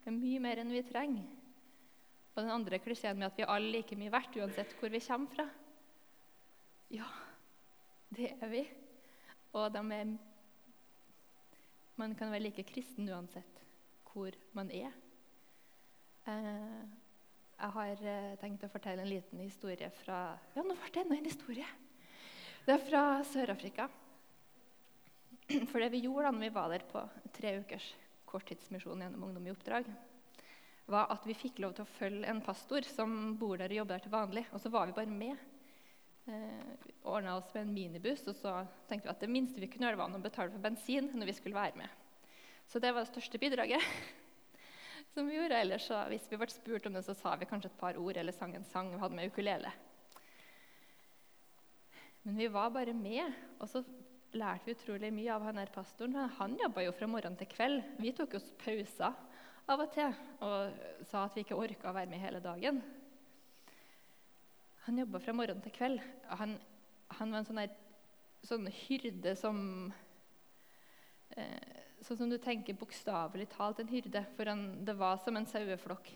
Det 0.01 0.09
er 0.09 0.17
mye 0.17 0.43
mer 0.45 0.61
enn 0.61 0.73
vi 0.73 0.85
trenger. 0.89 1.29
Og 2.35 2.43
den 2.43 2.53
andre 2.53 2.81
klisjeen 2.81 3.19
med 3.21 3.29
at 3.29 3.41
vi 3.41 3.45
er 3.45 3.53
alle 3.53 3.73
like 3.75 3.97
mye 4.01 4.13
verdt 4.13 4.39
uansett 4.41 4.77
hvor 4.79 4.93
vi 4.93 5.03
kommer 5.05 5.35
fra. 5.35 5.49
Ja, 6.91 7.07
det 8.11 8.33
er 8.43 8.51
vi. 8.51 8.65
Og 9.55 9.71
de 9.71 9.83
er 9.95 10.17
Man 12.01 12.15
kan 12.17 12.33
være 12.33 12.47
like 12.49 12.65
kristen 12.65 13.09
uansett 13.13 13.61
hvor 14.11 14.35
man 14.57 14.71
er. 14.75 14.91
Eh, 16.27 16.81
jeg 17.61 17.71
har 17.77 18.03
eh, 18.03 18.33
tenkt 18.41 18.65
å 18.67 18.71
fortelle 18.73 19.05
en 19.05 19.11
liten 19.11 19.43
historie 19.45 19.91
fra 20.01 20.33
Ja, 20.57 20.65
nå 20.65 20.75
ble 20.75 20.91
det 20.91 21.03
enda 21.05 21.19
en 21.19 21.29
historie! 21.29 21.67
Det 22.65 22.75
er 22.75 22.83
fra 22.89 23.03
Sør-Afrika. 23.29 23.87
For 25.71 25.79
det 25.79 25.93
vi 25.95 26.03
gjorde 26.07 26.33
da 26.33 26.41
vi 26.41 26.51
var 26.55 26.73
der 26.73 26.87
på 26.91 27.05
tre 27.37 27.55
ukers 27.61 27.93
korttidsmisjon 28.31 29.05
gjennom 29.05 29.29
Ungdom 29.29 29.47
i 29.47 29.55
oppdrag, 29.55 29.87
var 30.91 31.13
at 31.15 31.27
vi 31.27 31.39
fikk 31.39 31.63
lov 31.63 31.77
til 31.77 31.87
å 31.87 31.93
følge 31.99 32.29
en 32.31 32.43
pastor 32.43 32.87
som 32.87 33.37
bor 33.39 33.61
der 33.61 33.71
og 33.71 33.83
jobber 33.83 33.97
der 33.99 34.05
til 34.09 34.15
vanlig. 34.17 34.45
Og 34.51 34.63
så 34.63 34.73
var 34.73 34.91
vi 34.91 34.99
bare 34.99 35.21
med. 35.23 35.50
Eh, 36.29 36.89
Ordna 37.03 37.37
oss 37.37 37.55
med 37.55 37.63
en 37.63 37.75
minibuss, 37.75 38.27
og 38.29 38.37
så 38.37 38.53
tenkte 38.89 39.09
vi 39.09 39.13
at 39.15 39.23
det 39.23 39.31
minste 39.33 39.61
vi 39.63 39.69
kunne 39.73 39.89
gjøre, 39.89 39.99
var 40.03 40.13
å 40.13 40.23
betale 40.23 40.53
for 40.53 40.63
bensin 40.63 41.09
når 41.17 41.31
vi 41.31 41.37
skulle 41.39 41.57
være 41.57 41.81
med. 41.81 41.89
Så 42.69 42.79
det 42.83 42.93
var 42.93 43.07
det 43.07 43.13
største 43.13 43.41
bidraget 43.41 43.83
som 45.15 45.27
vi 45.27 45.39
gjorde. 45.39 45.59
Ellers 45.59 45.89
så, 45.89 46.03
hvis 46.13 46.29
vi 46.31 46.39
ble 46.39 46.51
spurt 46.53 46.87
om 46.87 46.99
det, 46.99 47.05
så 47.07 47.17
sa 47.17 47.35
vi 47.41 47.49
kanskje 47.51 47.73
et 47.73 47.81
par 47.81 47.99
ord 47.99 48.21
eller 48.21 48.37
sang 48.37 48.53
en 48.55 48.69
sang 48.69 48.93
vi 48.93 49.01
hadde 49.01 49.17
med 49.17 49.33
ukulele. 49.33 49.73
Men 52.23 52.37
vi 52.37 52.51
var 52.53 52.69
bare 52.71 52.93
med, 52.93 53.33
og 53.59 53.69
så 53.73 53.83
lærte 54.37 54.69
vi 54.69 54.77
utrolig 54.77 55.09
mye 55.15 55.33
av 55.35 55.49
han 55.49 55.59
her 55.59 55.73
pastoren. 55.73 56.19
Han 56.37 56.59
jobba 56.61 56.85
jo 56.85 56.95
fra 56.95 57.09
morgen 57.11 57.37
til 57.41 57.49
kveld. 57.51 57.81
Vi 57.99 58.13
tok 58.15 58.37
oss 58.39 58.53
pauser 58.61 59.17
av 59.71 59.83
og 59.83 59.93
til 59.95 60.13
og 60.45 61.07
sa 61.09 61.25
at 61.25 61.37
vi 61.37 61.47
ikke 61.47 61.59
orka 61.59 61.91
å 61.91 61.97
være 61.97 62.11
med 62.13 62.23
hele 62.23 62.45
dagen. 62.45 62.83
Han 64.91 64.99
jobba 64.99 65.21
fra 65.23 65.33
morgen 65.39 65.61
til 65.63 65.71
kveld. 65.71 66.01
Han, 66.35 66.57
han 67.15 67.31
var 67.31 67.45
en 67.45 67.47
sånn, 67.47 67.61
sånn 68.43 68.65
hyrde 68.75 69.37
som, 69.39 69.59
eh, 71.31 71.77
sånn 72.03 72.19
som 72.19 72.33
du 72.33 72.35
tenker 72.43 72.75
bokstavelig 72.75 73.47
talt 73.53 73.79
en 73.79 73.93
hyrde, 73.93 74.25
for 74.35 74.51
han, 74.51 74.65
det 74.83 74.97
var 74.99 75.21
som 75.23 75.39
en 75.39 75.47
saueflokk. 75.47 76.11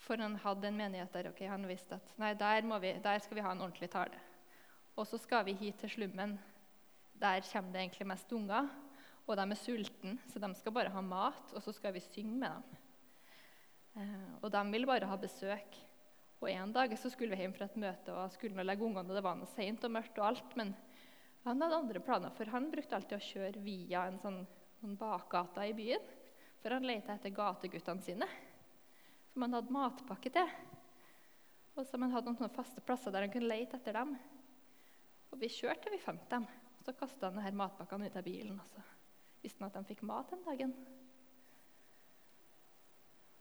For 0.00 0.16
han 0.16 0.38
hadde 0.40 0.70
en 0.70 0.78
menighet 0.80 1.12
der. 1.12 1.28
Okay, 1.28 1.50
Han 1.52 1.68
visste 1.68 1.98
at 1.98 2.14
nei, 2.16 2.30
der, 2.40 2.64
vi, 2.80 2.94
der 3.04 3.20
skal 3.20 3.36
vi 3.36 3.44
ha 3.44 3.52
en 3.52 3.60
ordentlig 3.66 3.90
tale. 3.92 4.22
Og 4.96 5.04
så 5.10 5.20
skal 5.20 5.44
vi 5.44 5.58
hit 5.60 5.76
til 5.82 5.92
slummen. 5.92 6.38
Der 7.20 7.44
kommer 7.50 7.76
det 7.76 7.82
egentlig 7.82 8.08
mest 8.14 8.32
unger. 8.32 8.72
Og 9.26 9.36
de 9.36 9.44
er 9.44 9.60
sultne, 9.60 10.16
så 10.32 10.40
de 10.40 10.54
skal 10.56 10.72
bare 10.72 10.94
ha 10.96 11.04
mat, 11.04 11.52
og 11.52 11.60
så 11.60 11.76
skal 11.76 11.92
vi 11.92 12.00
synge 12.00 12.40
med 12.46 12.48
dem. 12.48 12.80
Eh, 14.00 14.34
og 14.40 14.48
de 14.56 14.64
vil 14.72 14.88
bare 14.88 15.12
ha 15.12 15.20
besøk. 15.20 15.82
Og 16.38 16.50
En 16.50 16.72
dag 16.72 16.92
så 16.98 17.10
skulle 17.10 17.34
vi 17.34 17.42
hjem 17.42 17.54
fra 17.56 17.66
et 17.66 17.80
møte 17.80 18.14
og 18.14 18.30
skulle 18.30 18.64
legge 18.64 18.86
ungene, 18.86 19.14
det 19.14 19.24
var 19.26 19.38
noe 19.38 19.50
seint 19.56 19.82
og 19.84 19.90
mørkt. 19.90 20.18
og 20.18 20.26
alt, 20.30 20.56
Men 20.56 20.74
han 21.44 21.62
hadde 21.62 21.80
andre 21.80 22.00
planer, 22.00 22.30
for 22.30 22.50
han 22.52 22.70
brukte 22.70 22.94
alltid 22.94 23.18
å 23.18 23.26
kjøre 23.26 23.62
via 23.64 24.04
en 24.06 24.18
sånn, 24.22 24.46
noen 24.82 24.96
bakgata 25.00 25.66
i 25.66 25.74
byen. 25.74 26.04
For 26.62 26.74
han 26.74 26.86
lette 26.86 27.14
etter 27.14 27.34
gateguttene 27.34 28.02
sine, 28.02 28.26
som 29.32 29.44
han 29.46 29.54
hadde 29.58 29.74
matpakke 29.74 30.30
til. 30.34 30.50
Og 31.78 31.86
så 31.86 31.98
han 31.98 32.14
hadde 32.14 32.34
noen 32.34 32.54
faste 32.54 32.82
plasser 32.82 33.14
der 33.14 33.26
han 33.26 33.32
kunne 33.34 33.50
lete 33.50 33.78
etter 33.78 33.94
dem. 33.94 34.16
Og 35.30 35.42
vi 35.42 35.50
kjørte 35.52 35.86
til 35.86 35.94
vi 35.94 36.02
fant 36.02 36.30
dem. 36.30 36.46
Så 36.82 36.94
kasta 36.96 37.28
han 37.28 37.38
denne 37.38 37.58
matpakkene 37.58 38.08
ut 38.08 38.16
av 38.18 38.26
bilen. 38.26 38.58
Og 38.58 38.70
så 38.70 38.82
visste 39.42 39.62
han 39.62 39.70
at 39.70 39.78
de 39.78 39.90
fikk 39.90 40.06
mat 40.06 40.30
den 40.32 40.42
dagen. 40.46 40.74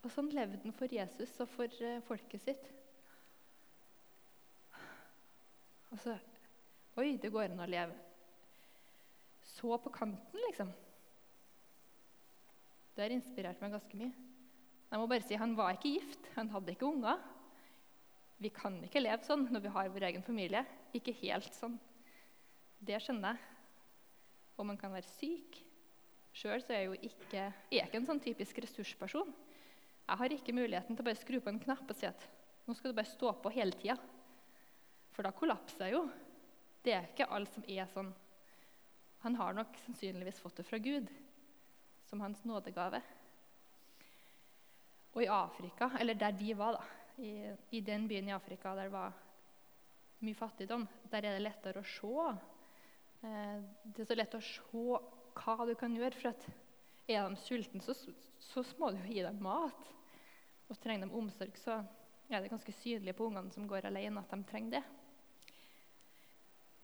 Og 0.06 0.14
sånn 0.14 0.30
levde 0.32 0.62
han 0.64 0.76
for 0.78 0.94
Jesus 0.94 1.34
og 1.44 1.50
for 1.52 1.82
uh, 1.82 1.98
folket 2.08 2.44
sitt. 2.46 2.70
Og 5.92 6.02
så 6.04 6.18
Oi, 6.98 7.12
det 7.22 7.30
går 7.30 7.52
an 7.52 7.62
å 7.62 7.70
leve 7.70 7.94
så 9.48 9.78
på 9.82 9.92
kanten, 9.94 10.40
liksom. 10.48 10.72
Det 12.96 13.06
har 13.06 13.14
inspirert 13.14 13.62
meg 13.62 13.76
ganske 13.76 14.00
mye. 14.00 14.12
Jeg 14.88 15.02
må 15.02 15.08
bare 15.10 15.26
si, 15.26 15.38
Han 15.38 15.54
var 15.58 15.76
ikke 15.76 15.94
gift, 15.94 16.30
han 16.36 16.50
hadde 16.50 16.74
ikke 16.74 16.88
unger. 16.88 17.22
Vi 18.42 18.50
kan 18.54 18.76
ikke 18.86 19.02
leve 19.02 19.26
sånn 19.26 19.48
når 19.54 19.64
vi 19.64 19.74
har 19.76 19.92
vår 19.94 20.08
egen 20.10 20.26
familie. 20.26 20.64
Ikke 20.98 21.16
helt 21.22 21.54
sånn. 21.58 21.78
Det 22.82 23.00
skjønner 23.02 23.38
jeg. 23.38 23.56
Og 24.58 24.66
man 24.66 24.78
kan 24.82 24.94
være 24.94 25.10
syk. 25.10 25.62
Sjøl 26.38 26.62
er 26.70 26.82
jeg 26.82 26.90
jo 26.90 26.98
ikke, 27.10 27.46
er 27.74 27.88
ikke 27.88 28.02
en 28.02 28.10
sånn 28.10 28.22
typisk 28.22 28.60
ressursperson. 28.62 29.30
Jeg 30.08 30.22
har 30.22 30.34
ikke 30.34 30.56
muligheten 30.56 30.96
til 30.96 31.04
å 31.04 31.08
bare 31.08 31.20
skru 31.20 31.40
på 31.42 31.52
en 31.52 31.62
knapp 31.62 31.90
og 31.90 31.98
si 31.98 32.06
at 32.10 32.28
nå 32.68 32.76
skal 32.78 32.94
du 32.94 32.98
bare 32.98 33.10
stå 33.10 33.32
på 33.42 33.54
hele 33.56 33.78
tida. 33.78 33.98
For 35.18 35.26
da 35.26 35.34
kollapser 35.34 35.90
jo. 35.90 36.04
Det 36.86 36.94
er 36.94 37.08
ikke 37.10 37.26
alt 37.34 37.50
som 37.50 37.64
er 37.66 37.88
sånn. 37.90 38.12
Han 39.24 39.38
har 39.40 39.56
nok 39.58 39.80
sannsynligvis 39.82 40.38
fått 40.44 40.60
det 40.60 40.66
fra 40.68 40.78
Gud 40.78 41.10
som 42.06 42.22
hans 42.22 42.44
nådegave. 42.46 43.00
Og 45.16 45.24
i 45.24 45.30
Afrika, 45.34 45.90
eller 45.98 46.14
der 46.14 46.38
vi 46.38 46.54
var, 46.54 46.78
da, 46.78 46.84
i, 47.18 47.32
i 47.74 47.82
den 47.82 48.06
byen 48.08 48.30
i 48.30 48.36
Afrika 48.36 48.76
der 48.78 48.92
det 48.92 48.94
var 48.94 49.18
mye 50.22 50.38
fattigdom, 50.38 50.86
der 51.10 51.26
er 51.26 51.40
det 51.40 51.44
lettere 51.48 51.82
å 51.82 51.90
se. 51.90 52.14
Eh, 53.26 53.58
det 53.90 54.06
er 54.06 54.10
så 54.12 54.18
lett 54.22 54.38
å 54.38 54.44
se 54.46 54.86
hva 55.42 55.66
du 55.66 55.74
kan 55.82 55.98
gjøre. 55.98 56.14
For 56.14 56.30
at 56.30 56.46
er 57.10 57.26
de 57.26 57.42
sultne, 57.42 57.82
så, 57.82 57.98
så 58.52 58.64
må 58.78 58.94
du 58.94 59.02
gi 59.10 59.26
dem 59.26 59.42
mat. 59.42 59.90
Og 60.70 60.78
trenger 60.84 61.10
de 61.10 61.18
omsorg, 61.18 61.58
så 61.58 61.82
er 62.30 62.44
det 62.44 62.54
ganske 62.54 62.78
synlig 62.84 63.18
på 63.18 63.32
ungene 63.32 63.50
som 63.56 63.66
går 63.66 63.90
alene, 63.90 64.22
at 64.22 64.38
de 64.38 64.46
trenger 64.46 64.78
det. 64.78 64.86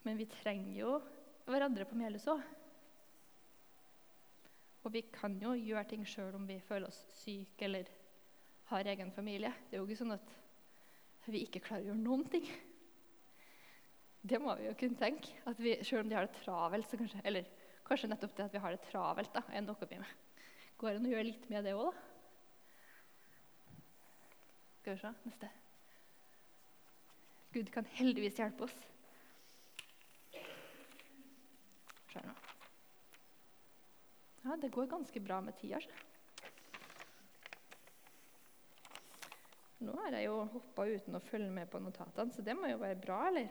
Men 0.04 0.20
vi 0.20 0.28
trenger 0.32 0.76
jo 0.78 0.98
hverandre 1.48 1.88
på 1.88 1.98
Melhus 2.00 2.28
òg. 2.32 2.44
Og 4.84 4.92
vi 4.92 5.06
kan 5.16 5.36
jo 5.40 5.54
gjøre 5.56 5.86
ting 5.94 6.04
sjøl 6.08 6.36
om 6.36 6.48
vi 6.48 6.60
føler 6.64 6.90
oss 6.90 7.00
syke 7.22 7.68
eller 7.68 7.90
har 8.72 8.90
egen 8.92 9.14
familie. 9.16 9.54
Det 9.70 9.78
er 9.78 9.84
jo 9.84 9.88
ikke 9.88 10.02
sånn 10.02 10.16
at 10.18 10.34
vi 11.32 11.46
ikke 11.46 11.64
klarer 11.64 11.86
å 11.86 11.92
gjøre 11.92 12.04
noen 12.04 12.28
ting. 12.32 12.48
Det 14.24 14.40
må 14.44 14.56
vi 14.60 14.68
jo 14.68 14.76
kunne 14.80 15.00
tenke. 15.00 15.38
At 15.48 15.60
vi, 15.60 15.78
Selv 15.84 16.04
om 16.04 16.12
de 16.12 16.16
har 16.16 16.28
det 16.28 16.40
travelt, 16.44 16.90
så 16.90 17.00
kanskje, 17.00 17.24
eller 17.24 17.48
kanskje 17.88 18.12
nettopp 18.12 18.36
det 18.36 18.46
at 18.46 18.56
vi 18.56 18.64
har 18.64 18.76
det 18.76 18.86
travelt, 18.90 19.34
da, 19.36 19.44
er 19.52 19.64
noe 19.64 19.88
vi 19.90 20.00
går 20.84 20.98
an 20.98 21.08
å 21.08 21.12
gjøre 21.14 21.28
litt 21.30 21.46
med 21.52 21.64
det 21.64 21.76
òg, 21.80 21.94
da. 21.94 22.10
Skal 24.82 24.98
vi 24.98 25.00
se 25.00 25.12
neste. 25.24 25.50
Gud 27.54 27.70
kan 27.72 27.88
heldigvis 27.96 28.40
hjelpe 28.42 28.68
oss. 28.68 28.76
Nå. 32.22 32.34
Ja, 34.44 34.58
det 34.60 34.70
går 34.76 34.86
ganske 34.92 35.20
bra 35.24 35.42
med 35.42 35.56
tida. 35.58 35.80
Nå 39.84 39.94
har 40.00 40.16
jeg 40.16 40.28
jo 40.28 40.42
hoppa 40.54 40.86
uten 40.88 41.16
å 41.18 41.24
følge 41.24 41.52
med 41.52 41.70
på 41.72 41.80
notatene, 41.84 42.32
så 42.32 42.44
det 42.44 42.56
må 42.56 42.70
jo 42.70 42.80
være 42.80 43.00
bra, 43.04 43.20
eller? 43.28 43.50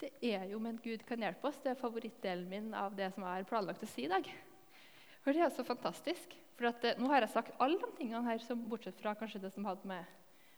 Det 0.00 0.10
er 0.24 0.44
jo 0.48 0.58
'Men 0.58 0.80
Gud 0.80 1.04
kan 1.06 1.20
hjelpe 1.20 1.48
oss'. 1.48 1.62
Det 1.62 1.70
er 1.70 1.82
favorittdelen 1.82 2.48
min 2.48 2.74
av 2.74 2.96
det 2.96 3.12
som 3.12 3.22
jeg 3.22 3.32
har 3.32 3.44
planlagt 3.44 3.82
å 3.82 3.86
si 3.86 4.04
i 4.04 4.08
dag. 4.08 4.24
For 5.22 5.32
det 5.32 5.42
er 5.42 5.50
så 5.50 5.64
fantastisk. 5.64 6.36
For 6.56 6.66
at, 6.66 6.84
eh, 6.84 6.98
nå 6.98 7.06
har 7.08 7.20
jeg 7.20 7.30
sagt 7.30 7.52
alle 7.60 7.78
de 7.78 7.92
tingene 7.98 8.24
her, 8.24 8.38
bortsett 8.54 9.00
fra 9.00 9.14
kanskje 9.14 9.40
det 9.40 9.52
som 9.52 9.64
hadde 9.64 9.84
med, 9.84 10.04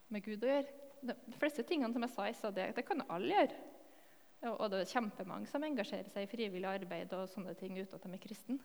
med 0.09 0.23
Gud 0.23 0.45
å 0.45 0.47
gjøre 0.47 0.91
de 1.03 1.38
fleste 1.38 1.65
tingene 1.67 1.93
som 1.95 2.05
jeg 2.07 2.15
sa 2.15 2.29
i 2.29 2.37
stad, 2.37 2.55
det, 2.57 2.71
det 2.77 2.85
kan 2.87 3.05
alle 3.09 3.35
gjøre. 3.35 3.61
Og 4.53 4.65
det 4.73 4.81
er 4.83 4.91
kjempemange 4.91 5.51
som 5.51 5.62
engasjerer 5.62 6.11
seg 6.11 6.25
i 6.27 6.31
frivillig 6.31 6.67
arbeid 6.67 7.12
og 7.15 7.29
sånne 7.31 7.55
ting 7.59 7.77
uten 7.79 7.95
at 7.95 8.07
de 8.07 8.17
er 8.17 8.23
kristne. 8.23 8.59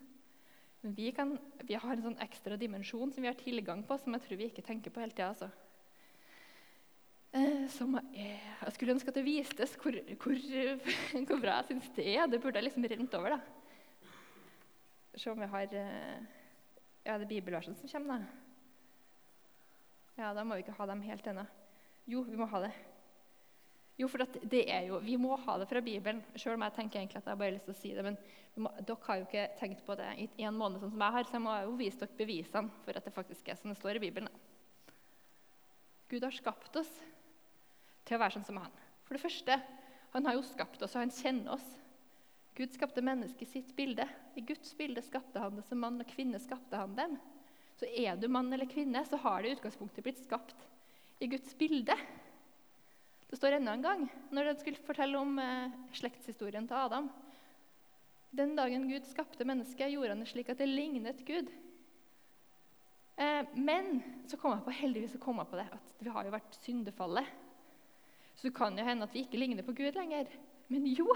Men 0.81 0.93
vi, 0.97 1.11
kan, 1.13 1.35
vi, 1.65 1.77
har 1.77 1.93
en 1.93 2.03
sånn 2.05 2.19
ekstra 2.21 2.57
dimensjon 2.57 3.11
som 3.13 3.25
vi 3.25 3.29
har 3.29 3.37
tilgang 3.37 3.83
på, 3.85 3.97
som 4.01 4.13
jeg 4.13 4.25
tror 4.25 4.39
vi 4.39 4.49
ikke 4.49 4.65
tenker 4.65 4.93
på 4.93 5.01
hele 5.01 5.13
tida. 5.13 5.29
Altså. 5.33 5.49
Eh, 7.37 7.65
jeg, 8.15 8.39
jeg 8.61 8.73
skulle 8.75 8.95
ønske 8.95 9.13
at 9.13 9.19
det 9.19 9.25
vistes 9.25 9.75
hvor, 9.81 9.97
hvor, 10.21 10.41
hvor 11.29 11.43
bra 11.43 11.59
jeg 11.59 11.69
syns 11.71 11.91
det 11.97 12.07
er. 12.13 12.25
Det 12.29 12.41
burde 12.41 12.61
jeg 12.61 12.69
liksom 12.69 12.89
rent 12.93 13.19
over. 13.19 13.37
da. 13.37 13.39
Se 15.17 15.33
om 15.33 15.41
vi 15.41 15.49
har 15.49 15.77
eh, 15.81 16.17
Ja, 17.07 17.15
det 17.17 17.25
er 17.25 17.31
bibelversene 17.31 17.77
som 17.79 17.89
kommer, 17.89 18.21
da. 18.21 18.25
Ja, 20.17 20.33
da 20.33 20.43
må 20.43 20.57
vi 20.57 20.65
ikke 20.65 20.77
ha 20.77 20.89
dem 20.89 21.05
helt 21.05 21.29
ennå. 21.29 21.45
Jo, 22.07 22.23
vi 22.23 22.39
må 22.39 22.47
ha 22.47 22.61
det. 22.63 22.71
Jo, 23.97 24.07
for 24.07 24.21
det 24.45 24.61
er 24.69 24.85
jo, 24.87 24.99
Vi 25.01 25.15
må 25.17 25.35
ha 25.41 25.57
det 25.57 25.67
fra 25.69 25.81
Bibelen, 25.81 26.21
selv 26.35 26.55
om 26.55 26.65
jeg 26.67 26.75
tenker 26.75 26.99
egentlig 26.99 27.17
at 27.17 27.29
jeg 27.31 27.39
bare 27.39 27.49
har 27.49 27.55
lyst 27.55 27.65
til 27.65 27.73
å 27.73 27.79
si 27.79 27.93
det. 27.97 28.03
Men 28.05 28.17
må, 28.61 28.71
dere 28.85 29.07
har 29.07 29.17
jo 29.17 29.25
ikke 29.25 29.47
tenkt 29.57 29.81
på 29.85 29.95
det 29.97 30.09
i 30.21 30.45
en 30.45 30.57
måned, 30.57 30.79
sånn 30.81 30.93
som 30.93 31.01
jeg 31.01 31.15
har, 31.15 31.25
så 31.25 31.35
jeg 31.37 31.45
må 31.47 31.55
jo 31.63 31.73
vise 31.79 31.99
dere 32.03 32.19
bevisene 32.19 32.83
for 32.85 32.99
at 32.99 33.07
det 33.07 33.15
faktisk 33.15 33.49
er 33.49 33.57
som 33.57 33.73
det 33.73 33.79
står 33.79 33.97
i 33.97 34.03
Bibelen. 34.05 34.29
Gud 36.07 36.23
har 36.23 36.37
skapt 36.37 36.77
oss 36.79 36.93
til 38.07 38.15
å 38.15 38.21
være 38.21 38.37
sånn 38.37 38.47
som 38.47 38.61
han. 38.61 38.77
For 39.07 39.17
det 39.17 39.23
første, 39.25 39.57
han 40.13 40.29
har 40.29 40.37
jo 40.37 40.45
skapt 40.45 40.85
oss, 40.85 40.95
og 40.95 41.03
han 41.03 41.11
kjenner 41.17 41.57
oss. 41.57 41.67
Gud 42.57 42.71
skapte 42.73 43.03
mennesket 43.03 43.43
i 43.43 43.51
sitt 43.57 43.73
bilde. 43.75 44.05
I 44.37 44.45
Guds 44.45 44.71
bilde 44.77 45.01
skapte 45.05 45.41
han 45.41 45.57
det 45.57 45.65
som 45.67 45.81
mann, 45.81 45.99
og 46.01 46.13
kvinne 46.13 46.39
skapte 46.41 46.79
han 46.79 46.95
dem. 46.97 47.17
Så 47.77 47.89
er 47.89 48.15
du 48.17 48.29
mann 48.31 48.53
eller 48.53 48.69
kvinne, 48.69 49.03
så 49.05 49.19
har 49.25 49.41
det 49.41 49.51
i 49.51 49.57
utgangspunktet 49.57 50.05
blitt 50.05 50.21
skapt 50.23 50.67
i 51.19 51.27
Guds 51.27 51.55
bilde. 51.57 51.95
Det 53.27 53.37
står 53.37 53.57
enda 53.57 53.73
en 53.73 53.85
gang 53.85 54.03
når 54.31 54.51
den 54.51 54.59
skulle 54.61 54.85
fortelle 54.87 55.19
om 55.19 55.39
eh, 55.41 55.73
slektshistorien 55.97 56.67
til 56.69 56.77
Adam. 56.79 57.09
Den 58.37 58.55
dagen 58.57 58.85
Gud 58.89 59.07
skapte 59.09 59.47
mennesket, 59.47 59.91
gjorde 59.91 60.13
han 60.13 60.21
det 60.23 60.29
slik 60.29 60.51
at 60.51 60.61
det 60.61 60.69
lignet 60.69 61.23
Gud. 61.27 61.49
Eh, 63.17 63.43
men 63.55 63.99
så 64.29 64.39
kom 64.39 64.53
jeg 64.53 64.65
på, 64.67 64.77
heldigvis 64.79 65.17
kom 65.23 65.41
jeg 65.41 65.51
på 65.51 65.59
det, 65.59 65.67
at 65.73 66.05
vi 66.05 66.13
har 66.13 66.27
jo 66.27 66.35
vært 66.37 66.59
syndefallet. 66.61 67.35
Så 68.37 68.47
det 68.47 68.55
kan 68.55 68.77
jo 68.77 68.85
hende 68.85 69.07
at 69.07 69.15
vi 69.15 69.25
ikke 69.25 69.39
ligner 69.41 69.65
på 69.65 69.75
Gud 69.75 69.97
lenger. 69.97 70.29
Men 70.69 70.85
jo! 70.91 71.09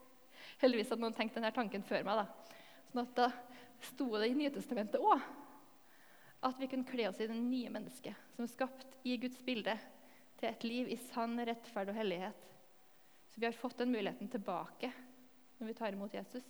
Heldigvis 0.62 0.92
hadde 0.92 1.02
noen 1.02 1.16
tenkt 1.16 1.34
denne 1.34 1.50
tanken 1.56 1.82
før 1.88 2.04
meg. 2.06 2.20
Da. 2.20 2.54
Sånn 2.92 3.02
at 3.02 3.14
da 3.16 3.28
sto 3.90 4.06
det 4.20 4.30
i 4.30 4.36
Nytestamentet 4.36 5.02
òg 5.02 5.24
at 6.40 6.60
vi 6.60 6.68
kan 6.72 6.84
kle 6.84 7.08
oss 7.08 7.20
i 7.20 7.26
det 7.28 7.36
nye 7.36 7.70
mennesket, 7.72 8.16
som 8.34 8.44
er 8.46 8.52
skapt 8.52 8.94
i 9.04 9.16
Guds 9.20 9.40
bilde, 9.44 9.76
til 10.40 10.48
et 10.48 10.64
liv 10.64 10.88
i 10.88 10.96
sann 11.10 11.36
rettferd 11.44 11.92
og 11.92 11.98
hellighet. 11.98 12.46
Så 13.28 13.40
vi 13.40 13.46
har 13.46 13.56
fått 13.56 13.78
den 13.78 13.92
muligheten 13.92 14.30
tilbake 14.32 14.88
når 15.58 15.68
vi 15.68 15.74
tar 15.76 15.92
imot 15.92 16.14
Jesus. 16.16 16.46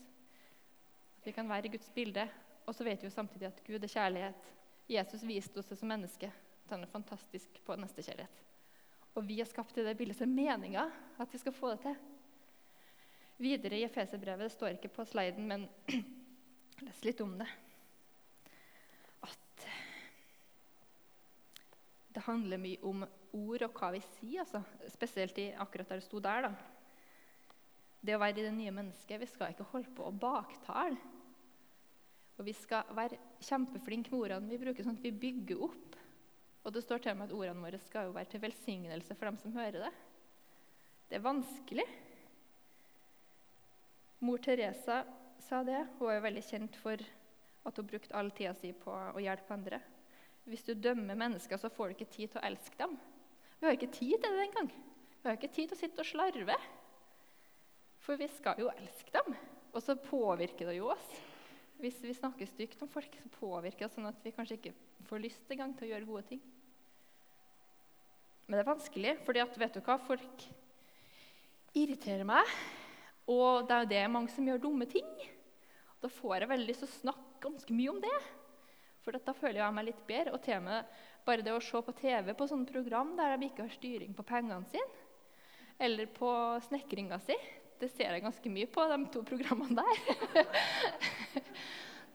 At 1.19 1.27
vi 1.27 1.35
kan 1.35 1.51
være 1.51 1.67
i 1.67 1.73
Guds 1.75 1.91
bilde. 1.95 2.29
Og 2.65 2.77
så 2.77 2.87
vet 2.87 3.03
vi 3.03 3.09
jo 3.09 3.15
samtidig 3.15 3.49
at 3.49 3.59
Gud 3.67 3.83
er 3.83 3.91
kjærlighet. 3.91 4.47
Jesus 4.91 5.25
viste 5.27 5.59
oss 5.59 5.73
det 5.73 5.81
som 5.81 5.91
menneske. 5.91 6.31
At 6.31 6.77
han 6.77 6.87
er 6.87 6.93
fantastisk 6.93 7.59
på 7.67 7.77
nestekjærlighet. 7.77 8.45
Og 9.19 9.27
vi 9.27 9.41
er 9.43 9.51
skapt 9.51 9.77
i 9.81 9.85
det 9.85 9.97
bildet 9.99 10.21
som 10.21 10.31
meninga 10.31 10.87
at 11.19 11.35
vi 11.35 11.43
skal 11.43 11.57
få 11.57 11.75
det 11.75 11.83
til. 11.89 11.99
Videre 13.41 13.81
i 13.81 13.85
Efeserbrevet, 13.89 14.47
det 14.47 14.55
står 14.55 14.77
ikke 14.77 14.93
på 14.95 15.05
sliden, 15.09 15.49
men 15.51 15.67
les 16.87 17.05
litt 17.05 17.21
om 17.25 17.35
det. 17.41 17.49
Det 22.21 22.27
handler 22.27 22.61
mye 22.61 22.81
om 22.85 23.05
ord 23.33 23.63
og 23.65 23.79
hva 23.79 23.89
vi 23.95 24.01
sier, 24.19 24.43
altså. 24.43 24.61
spesielt 24.93 25.39
i 25.41 25.47
akkurat 25.57 25.89
der 25.89 26.01
det 26.03 26.05
sto 26.05 26.21
der. 26.21 26.43
da. 26.45 26.51
det 28.05 28.17
å 28.17 28.21
være 28.21 28.41
i 28.41 28.45
det 28.45 28.53
nye 28.53 28.73
mennesket. 28.77 29.21
Vi 29.21 29.29
skal 29.29 29.55
ikke 29.55 29.69
holde 29.73 29.93
på 29.97 30.05
å 30.05 30.13
baktale. 30.13 30.99
Og 32.37 32.45
vi 32.45 32.53
skal 32.57 32.89
være 32.97 33.17
kjempeflinke 33.45 34.13
med 34.13 34.21
ordene 34.21 34.53
vi 34.53 34.59
bruker, 34.61 34.85
sånn 34.85 34.99
at 34.99 35.05
vi 35.05 35.13
bygger 35.13 35.63
opp. 35.65 35.97
Og 36.65 36.75
det 36.75 36.83
står 36.85 37.01
til 37.01 37.13
og 37.13 37.19
med 37.21 37.31
at 37.31 37.37
ordene 37.39 37.65
våre 37.65 37.81
skal 37.87 38.09
jo 38.09 38.15
være 38.17 38.31
til 38.33 38.43
velsignelse 38.43 39.17
for 39.17 39.31
dem 39.31 39.39
som 39.41 39.57
hører 39.57 39.87
det. 39.87 39.93
Det 41.09 41.17
er 41.17 41.25
vanskelig. 41.25 41.87
Mor 44.29 44.45
Teresa 44.45 44.99
sa 45.47 45.63
det. 45.65 45.87
Hun 45.97 46.11
er 46.11 46.19
jo 46.19 46.27
veldig 46.29 46.45
kjent 46.51 46.77
for 46.83 47.01
at 47.65 47.81
hun 47.81 47.89
brukte 47.89 48.17
all 48.17 48.29
tida 48.37 48.53
si 48.61 48.75
på 48.77 48.93
å 48.93 49.25
hjelpe 49.25 49.57
andre. 49.57 49.81
Hvis 50.49 50.65
du 50.67 50.75
dømmer 50.75 51.19
mennesker, 51.19 51.61
så 51.61 51.71
får 51.73 51.91
du 51.91 51.97
ikke 51.97 52.13
tid 52.13 52.33
til 52.33 52.41
å 52.41 52.47
elske 52.49 52.79
dem. 52.81 52.97
Vi 53.61 53.67
har 53.69 53.77
ikke 53.77 53.93
tid 53.93 54.17
til 54.17 54.37
det 54.37 54.47
engang. 54.47 54.71
Vi 55.21 55.29
har 55.29 55.37
ikke 55.37 55.53
tid 55.53 55.69
til 55.69 55.77
å 55.77 55.81
sitte 55.81 56.01
og 56.01 56.09
slarve. 56.09 56.57
For 58.01 58.21
vi 58.21 58.29
skal 58.33 58.63
jo 58.63 58.71
elske 58.73 59.13
dem. 59.15 59.35
Og 59.71 59.83
så 59.85 59.99
påvirker 60.01 60.71
det 60.71 60.79
jo 60.79 60.89
oss. 60.95 61.11
Hvis 61.81 62.01
vi 62.05 62.17
snakker 62.17 62.49
stygt 62.49 62.81
om 62.85 62.89
folk, 62.93 63.13
så 63.23 63.33
påvirker 63.37 63.87
det 63.87 63.95
sånn 63.95 64.09
at 64.09 64.25
vi 64.25 64.33
kanskje 64.37 64.57
ikke 64.59 64.73
får 65.09 65.23
lyst 65.23 65.53
engang 65.53 65.73
til 65.77 65.89
å 65.89 65.93
gjøre 65.93 66.09
gode 66.09 66.25
ting. 66.33 66.43
Men 68.47 68.59
det 68.59 68.65
er 68.65 68.73
vanskelig, 68.73 69.15
fordi 69.25 69.45
at, 69.45 69.61
vet 69.63 69.77
du 69.77 69.85
hva? 69.87 69.97
folk 70.03 70.45
irriterer 71.79 72.27
meg. 72.27 72.49
Og 73.31 73.69
det 73.69 73.77
er 73.77 73.85
jo 73.85 73.91
det 73.93 74.05
mange 74.11 74.33
som 74.35 74.49
gjør 74.49 74.65
dumme 74.65 74.89
ting. 74.91 75.07
Da 76.03 76.11
får 76.11 76.41
jeg 76.41 76.51
veldig 76.51 76.69
lyst 76.69 76.83
til 76.83 76.91
å 76.91 76.97
snakke 76.97 77.45
ganske 77.45 77.77
mye 77.77 77.93
om 77.93 78.01
det. 78.03 78.17
For 79.05 79.17
da 79.17 79.35
føler 79.37 79.63
jeg 79.63 79.77
meg 79.77 79.89
litt 79.89 80.03
bedre. 80.09 80.35
Og 80.37 80.43
til 80.45 80.67
bare 81.27 81.45
det 81.45 81.55
å 81.55 81.63
se 81.63 81.81
på 81.85 81.95
TV 81.97 82.33
på 82.37 82.49
sånne 82.49 82.69
program 82.69 83.15
der 83.19 83.37
de 83.37 83.49
ikke 83.49 83.67
har 83.67 83.75
styring 83.75 84.17
på 84.17 84.27
pengene 84.27 84.67
sine, 84.73 85.07
eller 85.81 86.11
på 86.13 86.31
snekringa 86.67 87.21
si, 87.25 87.37
det 87.81 87.89
ser 87.95 88.13
jeg 88.13 88.25
ganske 88.25 88.53
mye 88.53 88.69
på, 88.69 88.85
de 88.91 88.99
to 89.15 89.23
programmene 89.25 89.81
der. 89.81 90.45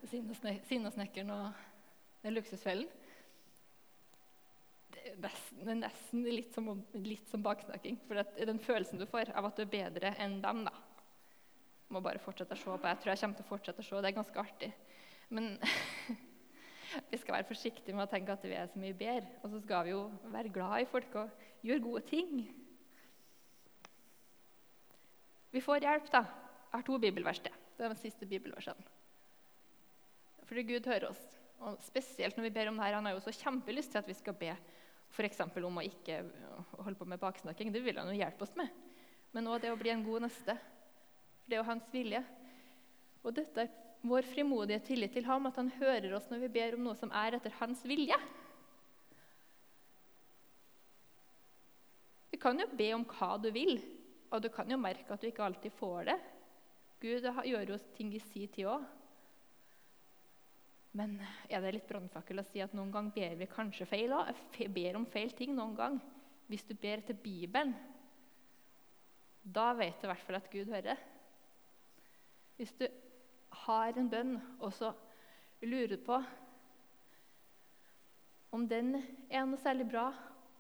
Sinnasnekkeren 0.69 1.31
og 1.33 2.29
Luksusfellen. 2.29 2.89
Det 4.93 5.01
er 5.11 5.17
nesten, 5.21 5.61
det 5.61 5.71
er 5.73 5.79
nesten 5.79 6.27
litt, 6.29 6.53
som, 6.53 6.69
litt 7.01 7.31
som 7.31 7.41
baksnakking. 7.45 7.97
For 8.05 8.21
den 8.45 8.61
følelsen 8.61 9.01
du 9.01 9.07
får 9.09 9.33
av 9.33 9.49
at 9.49 9.57
du 9.57 9.65
er 9.65 9.73
bedre 9.73 10.13
enn 10.21 10.37
dem, 10.43 10.63
da. 10.67 10.75
Må 11.93 12.01
bare 12.05 12.21
fortsette 12.21 12.57
å 12.57 12.61
se 12.61 12.69
på. 12.69 12.89
Jeg 12.89 13.01
tror 13.01 13.13
jeg 13.13 13.21
kommer 13.21 13.39
til 13.39 13.45
å 13.45 13.49
fortsette 13.49 13.81
å 13.81 13.85
se. 13.85 14.01
Det 14.01 14.11
er 14.11 14.19
ganske 14.19 14.45
artig. 14.45 14.71
Men 15.33 15.55
vi 17.11 17.17
skal 17.19 17.37
være 17.37 17.47
forsiktige 17.49 17.95
med 17.95 18.05
å 18.05 18.11
tenke 18.11 18.33
at 18.35 18.43
vi 18.45 18.55
er 18.57 18.69
så 18.71 18.79
mye 18.81 18.95
bedre. 18.97 19.27
Og 19.43 19.51
så 19.53 19.61
skal 19.63 19.87
vi 19.87 19.93
jo 19.93 20.03
være 20.33 20.53
glad 20.53 20.83
i 20.83 20.89
folk 20.89 21.17
og 21.21 21.47
gjøre 21.65 21.83
gode 21.83 22.03
ting. 22.09 22.45
Vi 25.55 25.63
får 25.63 25.85
hjelp, 25.87 26.11
da. 26.11 26.25
Jeg 26.71 26.81
har 26.81 26.85
to 26.87 26.99
bibelvers 26.99 27.39
til. 27.39 27.55
Det 27.75 27.85
er 27.85 27.91
den 27.93 27.99
siste 27.99 28.27
bibelversene. 28.27 28.93
Fordi 30.45 30.63
Gud 30.67 30.87
hører 30.91 31.09
oss. 31.09 31.21
Og 31.63 31.77
Spesielt 31.83 32.37
når 32.37 32.49
vi 32.49 32.55
ber 32.57 32.69
om 32.69 32.79
det 32.79 32.87
her. 32.87 32.97
Han 32.99 33.07
har 33.07 33.15
jo 33.15 33.23
så 33.23 33.33
kjempelyst 33.35 33.93
til 33.93 34.01
at 34.01 34.09
vi 34.09 34.17
skal 34.17 34.35
be 34.39 34.51
f.eks. 35.15 35.39
om 35.39 35.79
å 35.79 35.85
ikke 35.85 36.19
holde 36.81 36.97
på 36.99 37.07
med 37.07 37.21
baksnakking. 37.21 37.71
Det 37.71 37.83
vil 37.85 37.97
han 37.99 38.11
jo 38.11 38.19
hjelpe 38.19 38.43
oss 38.43 38.55
med. 38.59 38.71
Men 39.35 39.47
òg 39.51 39.63
det 39.63 39.71
å 39.71 39.79
bli 39.79 39.93
en 39.93 40.03
god 40.05 40.27
neste. 40.27 40.57
For 41.39 41.51
det 41.51 41.57
er 41.57 41.63
jo 41.63 41.69
hans 41.69 41.87
vilje. 41.93 42.21
Og 43.23 43.33
dette 43.35 43.63
er 43.63 43.73
vår 44.09 44.27
frimodige 44.29 44.81
tillit 44.87 45.13
til 45.15 45.25
ham, 45.27 45.47
at 45.49 45.57
han 45.59 45.71
hører 45.79 46.15
oss 46.17 46.27
når 46.31 46.45
vi 46.45 46.53
ber 46.57 46.77
om 46.77 46.85
noe 46.87 46.97
som 46.99 47.13
er 47.15 47.37
etter 47.37 47.53
hans 47.59 47.83
vilje. 47.87 48.17
Du 52.31 52.39
kan 52.41 52.59
jo 52.59 52.67
be 52.75 52.89
om 52.95 53.05
hva 53.07 53.35
du 53.41 53.49
vil, 53.55 53.79
og 54.29 54.43
du 54.43 54.49
kan 54.51 54.69
jo 54.69 54.77
merke 54.81 55.07
at 55.13 55.21
du 55.23 55.29
ikke 55.29 55.45
alltid 55.45 55.73
får 55.77 56.11
det. 56.11 56.17
Gud 57.01 57.27
gjør 57.47 57.71
jo 57.73 57.79
ting 57.95 58.13
i 58.15 58.21
sin 58.23 58.51
tid 58.51 58.69
òg. 58.71 58.83
Men 60.95 61.17
er 61.51 61.63
det 61.63 61.73
litt 61.75 61.87
brannfakkel 61.89 62.39
å 62.39 62.45
si 62.47 62.61
at 62.63 62.75
noen 62.75 62.91
gang 62.93 63.09
ber 63.15 63.33
vi 63.39 63.47
kanskje 63.51 63.87
feil 63.89 64.13
òg? 64.15 64.31
Ber 64.71 64.99
om 64.99 65.07
feil 65.11 65.33
ting 65.35 65.55
noen 65.55 65.75
gang. 65.75 65.97
Hvis 66.47 66.63
du 66.67 66.75
ber 66.77 67.01
til 67.03 67.17
Bibelen, 67.19 67.73
da 69.43 69.73
vet 69.77 69.99
du 69.99 70.07
i 70.07 70.11
hvert 70.11 70.23
fall 70.25 70.39
at 70.39 70.51
Gud 70.51 70.71
hører. 70.71 71.01
Hvis 72.55 72.71
du 72.79 72.85
har 73.63 73.97
en 73.97 74.09
bønn, 74.11 74.35
og 74.59 74.73
så 74.73 74.91
lurer 75.65 75.97
på 76.05 76.19
om 78.55 78.63
den 78.71 78.93
er 79.27 79.43
noe 79.43 79.59
særlig 79.59 79.87
bra, 79.91 80.07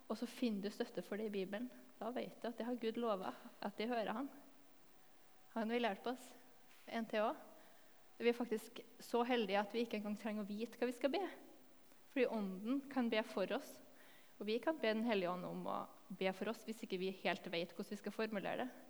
og 0.09 0.17
så 0.19 0.27
finner 0.27 0.65
du 0.65 0.73
støtte 0.73 1.03
for 1.05 1.19
det 1.19 1.29
i 1.29 1.35
Bibelen, 1.37 1.69
da 1.99 2.09
vet 2.11 2.41
du 2.41 2.49
at 2.49 2.57
det 2.59 2.67
har 2.67 2.79
Gud 2.81 2.99
lova, 2.99 3.31
at 3.63 3.77
det 3.79 3.87
hører 3.87 4.11
Han. 4.17 4.27
Han 5.55 5.71
vil 5.71 5.87
hjelpe 5.87 6.11
oss. 6.11 6.25
Òg. 6.91 7.37
Vi 8.19 8.29
er 8.29 8.35
faktisk 8.35 8.79
så 8.99 9.23
heldige 9.27 9.59
at 9.59 9.73
vi 9.73 9.85
ikke 9.85 9.97
engang 10.01 10.17
trenger 10.19 10.43
å 10.43 10.49
vite 10.49 10.79
hva 10.79 10.89
vi 10.89 10.95
skal 10.95 11.13
be. 11.15 11.23
Fordi 12.11 12.27
Ånden 12.31 12.81
kan 12.91 13.09
be 13.11 13.23
for 13.27 13.55
oss, 13.55 13.71
og 14.39 14.47
vi 14.47 14.57
kan 14.59 14.77
be 14.79 14.91
Den 14.91 15.07
hellige 15.07 15.31
ånd 15.31 15.47
om 15.47 15.63
å 15.71 15.79
be 16.19 16.31
for 16.35 16.51
oss 16.51 16.63
hvis 16.67 16.83
ikke 16.83 16.99
vi 16.99 17.15
helt 17.23 17.47
vet 17.51 17.71
hvordan 17.71 17.91
vi 17.91 18.01
skal 18.01 18.15
formulere 18.15 18.65
det. 18.65 18.84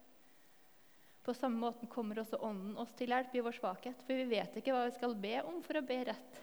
På 1.26 1.34
samme 1.34 1.58
måte 1.58 1.88
kommer 1.90 2.20
også 2.22 2.38
Ånden 2.46 2.76
oss 2.78 2.92
til 2.98 3.10
hjelp 3.10 3.34
i 3.34 3.42
vår 3.42 3.56
svakhet, 3.58 4.04
for 4.06 4.14
vi 4.14 4.28
vet 4.30 4.60
ikke 4.60 4.76
hva 4.76 4.84
vi 4.86 4.94
skal 4.94 5.16
be 5.18 5.40
om 5.42 5.58
for 5.66 5.80
å 5.80 5.86
be 5.86 5.98
rett. 6.12 6.38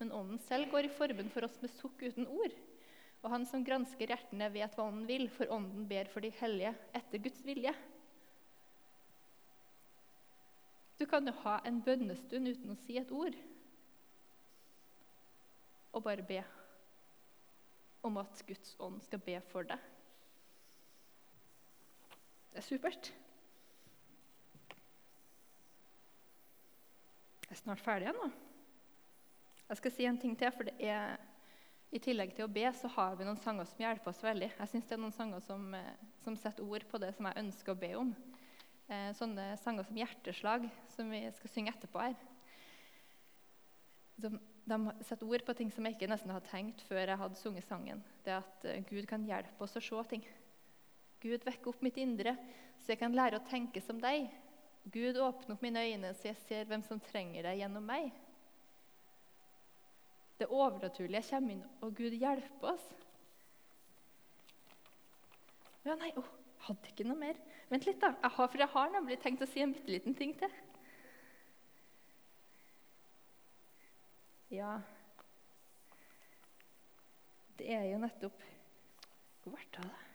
Men 0.00 0.10
Ånden 0.18 0.40
selv 0.42 0.72
går 0.72 0.88
i 0.88 0.94
forbund 0.96 1.30
for 1.30 1.46
oss 1.46 1.60
med 1.62 1.70
sukk 1.76 2.02
uten 2.02 2.26
ord. 2.26 2.56
Og 3.22 3.30
Han 3.30 3.46
som 3.46 3.62
gransker 3.62 4.10
hjertene, 4.10 4.50
vet 4.50 4.74
hva 4.74 4.88
Ånden 4.88 5.06
vil, 5.06 5.28
for 5.30 5.54
Ånden 5.54 5.86
ber 5.86 6.10
for 6.10 6.26
de 6.26 6.32
hellige 6.40 6.74
etter 6.98 7.22
Guds 7.22 7.44
vilje. 7.46 7.70
Du 10.98 11.06
kan 11.06 11.26
jo 11.26 11.38
ha 11.44 11.60
en 11.66 11.78
bønnestund 11.86 12.50
uten 12.50 12.74
å 12.74 12.78
si 12.82 12.98
et 12.98 13.14
ord, 13.14 13.38
og 15.92 16.02
bare 16.02 16.26
be 16.26 16.42
om 18.02 18.18
at 18.18 18.42
Guds 18.46 18.74
ånd 18.82 19.02
skal 19.06 19.22
be 19.22 19.38
for 19.52 19.66
deg. 19.66 19.90
Det 22.52 22.62
er 22.62 22.66
supert. 22.66 23.12
Jeg 27.52 27.58
er 27.58 27.66
snart 27.66 27.82
ferdig 27.84 28.12
nå. 28.16 28.30
Jeg 29.68 29.76
skal 29.76 29.92
si 29.92 30.04
en 30.08 30.16
ting 30.16 30.32
til. 30.40 30.48
for 30.56 30.64
det 30.64 30.72
er, 30.88 31.18
I 31.92 31.98
tillegg 32.00 32.30
til 32.32 32.46
å 32.46 32.48
be 32.48 32.64
så 32.72 32.88
har 32.94 33.18
vi 33.18 33.26
noen 33.28 33.36
sanger 33.36 33.66
som 33.68 33.82
hjelper 33.82 34.08
oss 34.08 34.22
veldig. 34.24 34.48
Jeg 34.56 34.70
synes 34.70 34.86
det 34.88 34.94
er 34.96 35.02
noen 35.02 35.12
sanger 35.12 35.42
som, 35.44 35.66
eh, 35.76 35.98
som, 36.24 36.38
setter 36.40 36.64
ord 36.64 36.86
på 36.88 37.00
det 37.02 37.10
som 37.12 37.28
jeg 37.28 37.42
ønsker 37.42 37.74
å 37.74 37.80
be 37.82 37.90
om. 38.00 38.14
Eh, 38.88 39.12
sånne 39.18 39.58
sanger 39.60 39.84
som 39.84 39.98
'Hjerteslag', 40.00 40.70
som 40.96 41.10
vi 41.12 41.20
skal 41.36 41.50
synge 41.52 41.74
etterpå 41.76 42.00
her. 42.00 42.16
De, 44.16 44.30
de, 44.64 44.78
setter 45.04 45.28
ord 45.28 45.44
på 45.44 45.54
ting 45.54 45.70
som 45.70 45.84
jeg 45.84 45.98
ikke 45.98 46.08
nesten 46.08 46.32
hadde 46.32 46.48
tenkt 46.48 46.80
før 46.88 47.04
jeg 47.04 47.20
hadde 47.20 47.36
sunget 47.36 47.68
sangen. 47.68 48.02
Det 48.24 48.32
at 48.32 48.64
uh, 48.64 48.80
Gud 48.88 49.04
kan 49.04 49.28
hjelpe 49.28 49.60
oss 49.60 49.76
å 49.76 49.84
se 49.84 50.08
ting. 50.08 50.24
Gud 51.20 51.44
vekker 51.44 51.68
opp 51.68 51.82
mitt 51.82 52.00
indre, 52.00 52.32
så 52.80 52.94
jeg 52.94 52.98
kan 53.04 53.12
lære 53.12 53.36
å 53.36 53.44
tenke 53.44 53.84
som 53.84 54.00
deg. 54.00 54.32
Gud, 54.84 55.16
åpne 55.16 55.54
opp 55.54 55.62
mine 55.62 55.84
øyne, 55.86 56.10
så 56.14 56.32
jeg 56.32 56.40
ser 56.48 56.66
hvem 56.70 56.82
som 56.82 57.00
trenger 57.00 57.46
deg 57.46 57.62
gjennom 57.62 57.86
meg. 57.86 58.10
Det 60.40 60.48
overnaturlige 60.50 61.22
kommer 61.28 61.54
inn, 61.54 61.64
og 61.84 61.94
Gud 61.94 62.16
hjelper 62.18 62.72
oss. 62.72 62.88
Ja, 65.86 65.94
nei, 65.98 66.10
oh, 66.18 66.28
hadde 66.66 66.90
ikke 66.90 67.06
noe 67.06 67.18
mer. 67.18 67.38
Vent 67.70 67.86
litt, 67.86 68.00
da. 68.02 68.12
Jeg 68.22 68.34
har, 68.36 68.50
for 68.50 68.62
jeg 68.64 68.74
har 68.74 68.92
nemlig 68.94 69.18
tenkt 69.22 69.42
å 69.44 69.50
si 69.50 69.62
en 69.62 69.74
bitte 69.74 69.94
liten 69.94 70.18
ting 70.18 70.34
til. 70.38 70.52
Ja 74.52 74.74
Det 77.56 77.70
er 77.72 77.86
jo 77.88 78.00
nettopp 78.02 78.42
Hvor 79.40 79.54
ble 79.54 79.64
det 79.72 79.84
av? 79.86 80.08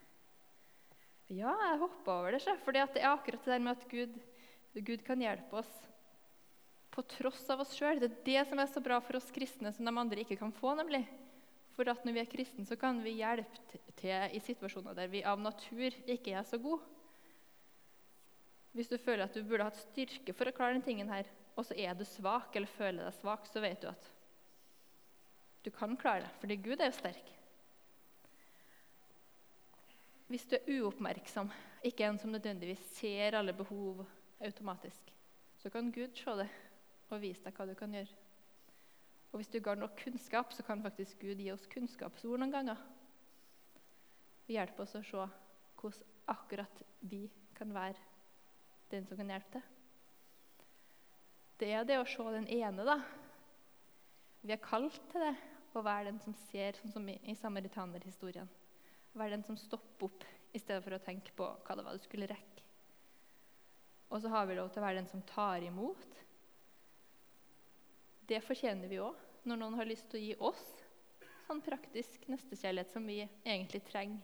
Ja, 1.27 1.51
jeg 1.51 1.79
hoppa 1.81 2.19
over 2.21 2.35
det, 2.37 2.43
for 2.63 2.71
det 2.71 2.83
er 2.85 3.09
akkurat 3.09 3.41
det 3.43 3.51
der 3.51 3.63
med 3.63 3.73
at 3.73 3.87
Gud 3.91 4.13
Gud 4.85 5.03
kan 5.05 5.21
hjelpe 5.21 5.61
oss 5.61 5.71
på 6.93 7.03
tross 7.13 7.43
av 7.53 7.61
oss 7.61 7.75
sjøl. 7.77 8.01
Det 8.01 8.09
er 8.09 8.25
det 8.25 8.43
som 8.49 8.59
er 8.61 8.69
så 8.71 8.81
bra 8.83 8.99
for 9.05 9.19
oss 9.19 9.29
kristne, 9.33 9.71
som 9.73 9.85
de 9.85 9.93
andre 9.93 10.23
ikke 10.23 10.39
kan 10.39 10.53
få. 10.53 10.73
nemlig. 10.77 11.03
For 11.77 11.85
at 11.91 12.01
når 12.05 12.15
vi 12.15 12.21
er 12.23 12.29
kristne, 12.31 12.65
så 12.65 12.73
kan 12.79 13.03
vi 13.05 13.19
hjelpe 13.19 13.79
til 13.99 14.33
i 14.33 14.41
situasjoner 14.41 14.97
der 14.97 15.11
vi 15.11 15.21
av 15.21 15.37
natur 15.37 15.93
ikke 16.09 16.33
er 16.33 16.45
så 16.49 16.57
gode. 16.57 16.81
Hvis 18.73 18.89
du 18.89 18.97
føler 18.97 19.25
at 19.25 19.37
du 19.37 19.45
burde 19.45 19.67
hatt 19.67 19.77
styrke 19.77 20.33
for 20.33 20.49
å 20.49 20.53
klare 20.57 20.73
denne 20.73 20.85
tingen 20.85 21.09
her, 21.09 21.29
og 21.57 21.65
så 21.65 21.77
er 21.77 21.93
du 21.97 22.03
svak 22.05 22.57
eller 22.57 22.69
føler 22.77 23.05
deg 23.05 23.15
svak, 23.19 23.45
så 23.49 23.61
vet 23.61 23.81
du 23.81 23.89
at 23.89 24.09
du 25.65 25.71
kan 25.73 25.93
klare 25.97 26.25
det, 26.25 26.33
fordi 26.41 26.57
Gud 26.65 26.81
er 26.81 26.89
jo 26.89 26.97
sterk. 26.97 27.31
Hvis 30.27 30.45
du 30.49 30.57
er 30.57 30.69
uoppmerksom, 30.79 31.49
ikke 31.85 32.09
en 32.09 32.17
som 32.21 32.33
nødvendigvis 32.33 32.81
ser 32.97 33.37
alle 33.37 33.53
behov 33.55 34.01
automatisk. 34.43 35.13
Så 35.57 35.69
kan 35.73 35.91
Gud 35.91 36.15
se 36.17 36.35
det 36.41 36.49
og 37.09 37.21
vise 37.23 37.43
deg 37.43 37.55
hva 37.55 37.67
du 37.67 37.73
kan 37.77 37.93
gjøre. 37.95 38.13
Og 39.31 39.39
hvis 39.39 39.49
du 39.51 39.57
ikke 39.59 39.73
har 39.73 39.79
nok 39.79 39.97
kunnskap, 40.03 40.53
så 40.53 40.63
kan 40.63 40.83
faktisk 40.83 41.19
Gud 41.21 41.41
gi 41.41 41.51
oss 41.51 41.67
kunnskapsord 41.71 42.39
noen 42.39 42.53
ganger. 42.53 42.83
Og 44.47 44.53
hjelpe 44.53 44.83
oss 44.83 44.95
å 44.95 45.03
se 45.03 45.25
hvordan 45.77 46.13
akkurat 46.27 46.81
vi 47.07 47.27
kan 47.55 47.71
være 47.73 47.99
den 48.91 49.05
som 49.07 49.19
kan 49.19 49.29
hjelpe 49.31 49.59
til. 49.59 49.73
Det 51.57 51.71
er 51.73 51.85
det 51.89 51.97
å 51.97 52.05
se 52.05 52.23
den 52.35 52.45
ene, 52.53 52.83
da. 52.85 52.99
Vi 54.45 54.53
er 54.53 54.61
kalt 54.61 54.99
til 55.11 55.23
det, 55.25 55.33
å 55.73 55.81
være 55.85 56.11
den 56.11 56.19
som 56.21 56.35
ser, 56.47 56.77
sånn 56.77 56.93
som 56.93 57.07
i, 57.09 57.33
samaritanerhistorien. 57.37 58.49
Være 59.17 59.37
den 59.37 59.45
som 59.47 59.57
stopper 59.57 60.05
opp 60.09 60.25
i 60.53 60.61
stedet 60.61 60.83
for 60.85 60.93
å 60.97 61.01
tenke 61.01 61.33
på 61.37 61.49
hva 61.65 61.77
det 61.77 61.85
var 61.85 61.97
du 61.97 62.05
skulle 62.05 62.29
rekke. 62.29 62.66
Og 64.09 64.21
så 64.23 64.31
har 64.31 64.47
vi 64.47 64.55
lov 64.55 64.69
til 64.71 64.81
å 64.81 64.85
være 64.87 65.01
den 65.01 65.09
som 65.11 65.23
tar 65.27 65.65
imot. 65.67 66.21
Det 68.27 68.39
fortjener 68.43 68.91
vi 68.91 69.01
òg, 69.03 69.15
når 69.47 69.59
noen 69.59 69.77
har 69.79 69.87
lyst 69.87 70.09
til 70.11 70.19
å 70.19 70.23
gi 70.23 70.35
oss 70.49 70.65
sånn 71.47 71.61
praktisk 71.63 72.25
nestekjærlighet 72.27 72.91
som 72.91 73.05
vi 73.07 73.21
egentlig 73.23 73.81
trenger. 73.87 74.19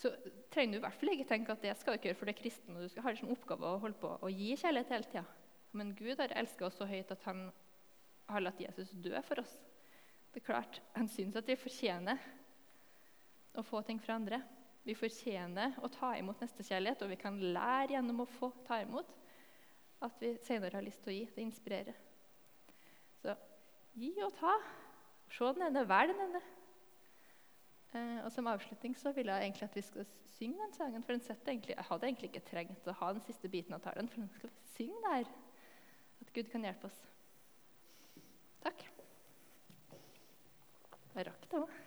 Så 0.00 0.10
trenger 0.50 0.72
du 0.72 0.78
i 0.78 0.82
hvert 0.82 0.96
fall 0.96 1.12
ikke 1.12 1.28
tenke 1.28 1.54
at 1.54 1.62
det 1.62 1.74
skal 1.78 1.94
du 1.94 2.00
ikke 2.00 2.08
gjøre, 2.10 2.18
for 2.18 2.30
det 2.30 2.34
er 2.34 2.40
kristen, 2.40 2.76
og 2.76 2.86
du 2.86 2.90
skal 2.90 3.04
ha 3.04 3.12
en 3.12 3.32
oppgave 3.34 3.68
å 3.68 3.80
holde 3.82 4.00
på 4.00 4.12
å 4.16 4.30
gi 4.32 4.54
kjærlighet 4.56 4.94
hele 4.94 5.10
tida. 5.10 5.24
Men 5.76 5.92
Gud 5.98 6.22
har 6.22 6.32
elska 6.40 6.66
oss 6.66 6.78
så 6.80 6.88
høyt 6.88 7.12
at 7.12 7.26
han 7.28 7.50
har 8.30 8.42
latt 8.42 8.62
Jesus 8.62 8.94
dø 9.04 9.12
for 9.26 9.42
oss. 9.42 9.52
Det 10.32 10.40
er 10.40 10.46
klart, 10.46 10.80
Han 10.94 11.08
syns 11.10 11.36
at 11.36 11.48
vi 11.48 11.58
fortjener 11.58 12.18
å 13.58 13.62
få 13.66 13.82
ting 13.82 14.00
fra 14.00 14.16
andre. 14.16 14.40
Vi 14.86 14.96
fortjener 14.96 15.76
å 15.84 15.90
ta 15.92 16.14
imot 16.16 16.40
nestekjærlighet, 16.40 17.02
og 17.04 17.10
vi 17.12 17.18
kan 17.20 17.36
lære 17.36 17.94
gjennom 17.94 18.22
å 18.24 18.30
få 18.38 18.50
ta 18.66 18.80
imot 18.80 19.10
at 20.00 20.22
vi 20.22 20.32
senere 20.40 20.78
har 20.78 20.84
lyst 20.84 21.02
til 21.04 21.12
å 21.12 21.16
gi. 21.18 21.26
Det 21.34 21.44
inspirerer. 21.44 21.98
Så 23.20 23.34
gi 24.00 24.14
og 24.24 24.32
ta. 24.38 24.54
Se 25.30 25.52
den 25.54 25.68
ene, 25.68 25.84
vær 25.86 26.08
den 26.08 26.24
ene. 26.24 26.40
Eh, 27.92 28.24
og 28.24 28.32
Som 28.32 28.48
avslutning 28.50 28.96
så 28.96 29.12
vil 29.12 29.28
jeg 29.30 29.44
egentlig 29.44 29.68
at 29.68 29.76
vi 29.76 29.84
skal 29.84 30.08
synge 30.38 30.62
den 30.62 30.72
sangen. 30.72 31.02
for 31.02 31.12
den 31.12 31.36
egentlig, 31.46 31.76
Jeg 31.76 31.84
hadde 31.84 32.06
egentlig 32.06 32.30
ikke 32.30 32.48
trengt 32.50 32.86
å 32.86 32.92
ha 32.92 33.12
den 33.12 33.22
siste 33.22 33.48
biten 33.48 33.74
av 33.74 33.80
talen, 33.80 34.08
for 34.08 34.20
den 34.20 34.28
skal 34.28 34.50
synge 34.64 35.02
der. 35.02 35.24
At 36.20 36.32
Gud 36.32 36.50
kan 36.50 36.62
hjelpe 36.62 36.86
oss. 36.86 37.00
Takk. 38.62 38.84
Jeg 41.14 41.26
rakk 41.26 41.50
det 41.50 41.58
òg. 41.58 41.79